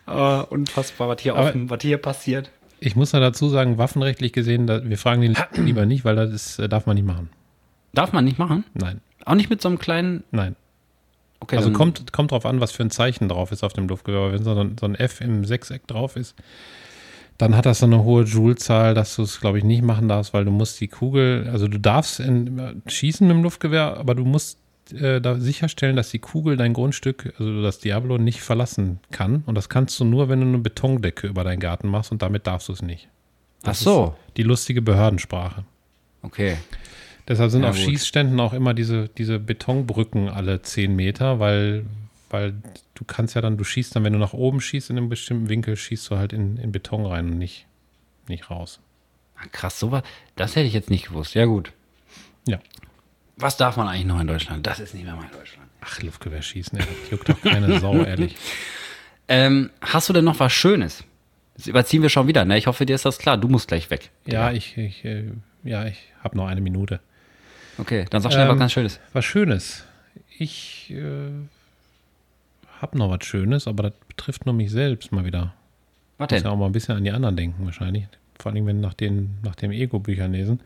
[0.09, 2.51] Uh, unfassbar, was hier, auf, was hier passiert.
[2.81, 6.33] Ich muss da dazu sagen, waffenrechtlich gesehen, da, wir fragen den lieber nicht, weil das
[6.33, 7.31] ist, äh, darf man nicht machen.
[7.95, 8.65] Darf man nicht machen?
[8.75, 9.01] Nein.
[9.25, 10.25] Auch nicht mit so einem kleinen.
[10.33, 10.57] Nein.
[11.39, 14.33] Okay, also kommt, kommt drauf an, was für ein Zeichen drauf ist auf dem Luftgewehr.
[14.33, 16.35] Wenn so ein, so ein F im Sechseck drauf ist,
[17.39, 20.35] dann hat das so eine hohe Joule-Zahl, dass du es, glaube ich, nicht machen darfst,
[20.35, 24.25] weil du musst die Kugel, also du darfst in, schießen mit dem Luftgewehr, aber du
[24.25, 24.59] musst
[24.93, 29.45] äh, da sicherstellen, dass die Kugel dein Grundstück, also das Diablo, nicht verlassen kann.
[29.47, 32.47] Und das kannst du nur, wenn du eine Betondecke über deinen Garten machst und damit
[32.47, 33.09] darfst du es nicht.
[33.63, 34.17] Das Ach so.
[34.37, 35.65] die lustige Behördensprache.
[36.23, 36.57] Okay.
[37.29, 37.85] Deshalb sind ja, auf gut.
[37.85, 41.85] Schießständen auch immer diese, diese Betonbrücken alle 10 Meter, weil,
[42.31, 42.55] weil
[42.99, 45.49] du kannst ja dann, du schießt dann, wenn du nach oben schießt in einem bestimmten
[45.49, 47.67] Winkel, schießt du halt in, in Beton rein und nicht,
[48.27, 48.81] nicht raus.
[49.37, 50.03] Ah, krass, sowas,
[50.35, 51.35] das hätte ich jetzt nicht gewusst.
[51.35, 51.73] Ja, gut.
[52.47, 52.59] Ja.
[53.37, 54.67] Was darf man eigentlich noch in Deutschland?
[54.67, 55.69] Das ist nicht mehr mal Deutschland.
[55.81, 58.35] Ach, Luftgewehr schießen, ey, das juckt doch keine Sau, ehrlich.
[59.29, 61.05] Ähm, hast du denn noch was Schönes?
[61.57, 62.59] Das überziehen wir schon wieder, ne?
[62.59, 63.37] Ich hoffe, dir ist das klar.
[63.37, 64.11] Du musst gleich weg.
[64.27, 65.31] Ja, ich, ich, äh,
[65.63, 67.01] ja, ich habe noch eine Minute.
[67.79, 69.01] Okay, dann sag schnell ähm, was ganz Schönes.
[69.13, 69.85] Was Schönes.
[70.37, 71.31] Ich äh,
[72.81, 75.55] habe noch was Schönes, aber das betrifft nur mich selbst mal wieder.
[76.19, 76.39] Was denn?
[76.39, 78.07] Muss ja auch mal ein bisschen an die anderen denken wahrscheinlich.
[78.39, 80.61] Vor allem, wenn nach, den, nach dem Ego-Büchern lesen.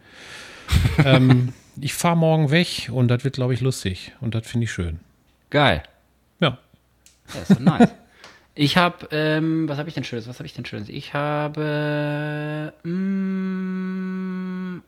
[1.05, 4.13] ähm, ich fahre morgen weg und das wird, glaube ich, lustig.
[4.21, 5.01] Und das finde ich schön.
[5.51, 5.83] Geil.
[6.41, 6.59] Ja.
[7.27, 7.91] Das ist so nice.
[8.55, 10.29] Ich habe, ähm, was habe ich denn Schönes?
[10.29, 10.91] Was habe ich denn Schönes?
[10.91, 14.83] Ich habe, mm,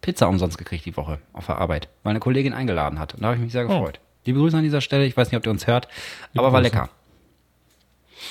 [0.00, 3.14] Pizza umsonst gekriegt die Woche auf der Arbeit, weil eine Kollegin eingeladen hat.
[3.14, 3.68] Und da habe ich mich sehr oh.
[3.68, 4.00] gefreut.
[4.02, 4.05] Oh.
[4.26, 5.06] Liebe Grüße an dieser Stelle.
[5.06, 5.88] Ich weiß nicht, ob ihr uns hört,
[6.32, 6.74] Liebe aber war Grüße.
[6.74, 6.90] lecker.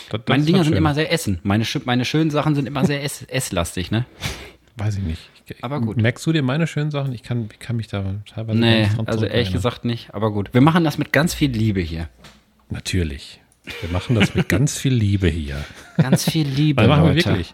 [0.09, 1.39] Das, das meine Dinger sind immer sehr essen.
[1.43, 4.05] Meine, meine schönen Sachen sind immer sehr ess, esslastig, ne?
[4.77, 5.29] Weiß ich nicht.
[5.47, 5.97] Ich, aber gut.
[5.97, 7.13] Merkst du dir meine schönen Sachen?
[7.13, 10.53] Ich kann, ich kann mich da teilweise Nee, also ehrlich gesagt nicht, aber gut.
[10.53, 12.09] Wir machen das mit ganz viel Liebe hier.
[12.69, 13.39] Natürlich.
[13.81, 15.63] Wir machen das mit ganz viel Liebe hier.
[15.97, 16.81] Ganz viel Liebe.
[16.81, 17.53] Weil machen wir wirklich.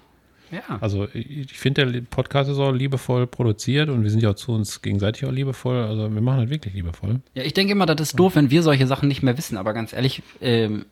[0.52, 0.78] Ja.
[0.82, 4.52] Also ich finde, der Podcast ist auch liebevoll produziert und wir sind ja auch zu
[4.52, 5.78] uns gegenseitig auch liebevoll.
[5.84, 7.22] Also wir machen das wirklich liebevoll.
[7.34, 9.74] Ja, ich denke immer, das ist doof, wenn wir solche Sachen nicht mehr wissen, aber
[9.74, 10.22] ganz ehrlich.
[10.42, 10.86] Ähm,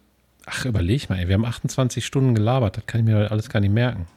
[0.45, 3.59] Ach, überleg mal, ey, wir haben 28 Stunden gelabert, das kann ich mir alles gar
[3.59, 4.07] nicht merken.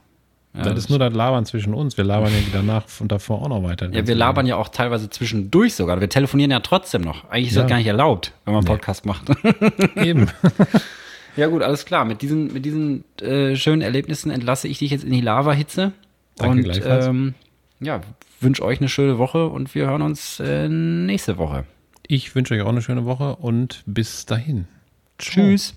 [0.54, 1.96] Ja, das ist nur das Labern zwischen uns.
[1.96, 3.90] Wir labern ja wieder nach und davor auch noch weiter.
[3.90, 5.98] Ja, wir labern ja auch teilweise zwischendurch sogar.
[6.00, 7.24] Wir telefonieren ja trotzdem noch.
[7.30, 7.62] Eigentlich ist Ja.
[7.62, 9.22] das gar nicht erlaubt, wenn man einen Podcast macht.
[9.96, 10.28] Eben.
[11.36, 12.04] ja, gut, alles klar.
[12.04, 15.92] Mit diesen, mit diesen äh, schönen Erlebnissen entlasse ich dich jetzt in die Lava-Hitze.
[16.36, 17.06] Danke und gleichfalls.
[17.06, 17.34] ähm,
[17.80, 18.00] ja,
[18.40, 21.64] wünsche euch eine schöne Woche und wir hören uns äh, nächste Woche.
[22.06, 24.66] Ich wünsche euch auch eine schöne Woche und bis dahin.
[25.18, 25.46] Ciao.
[25.46, 25.74] Tschüss.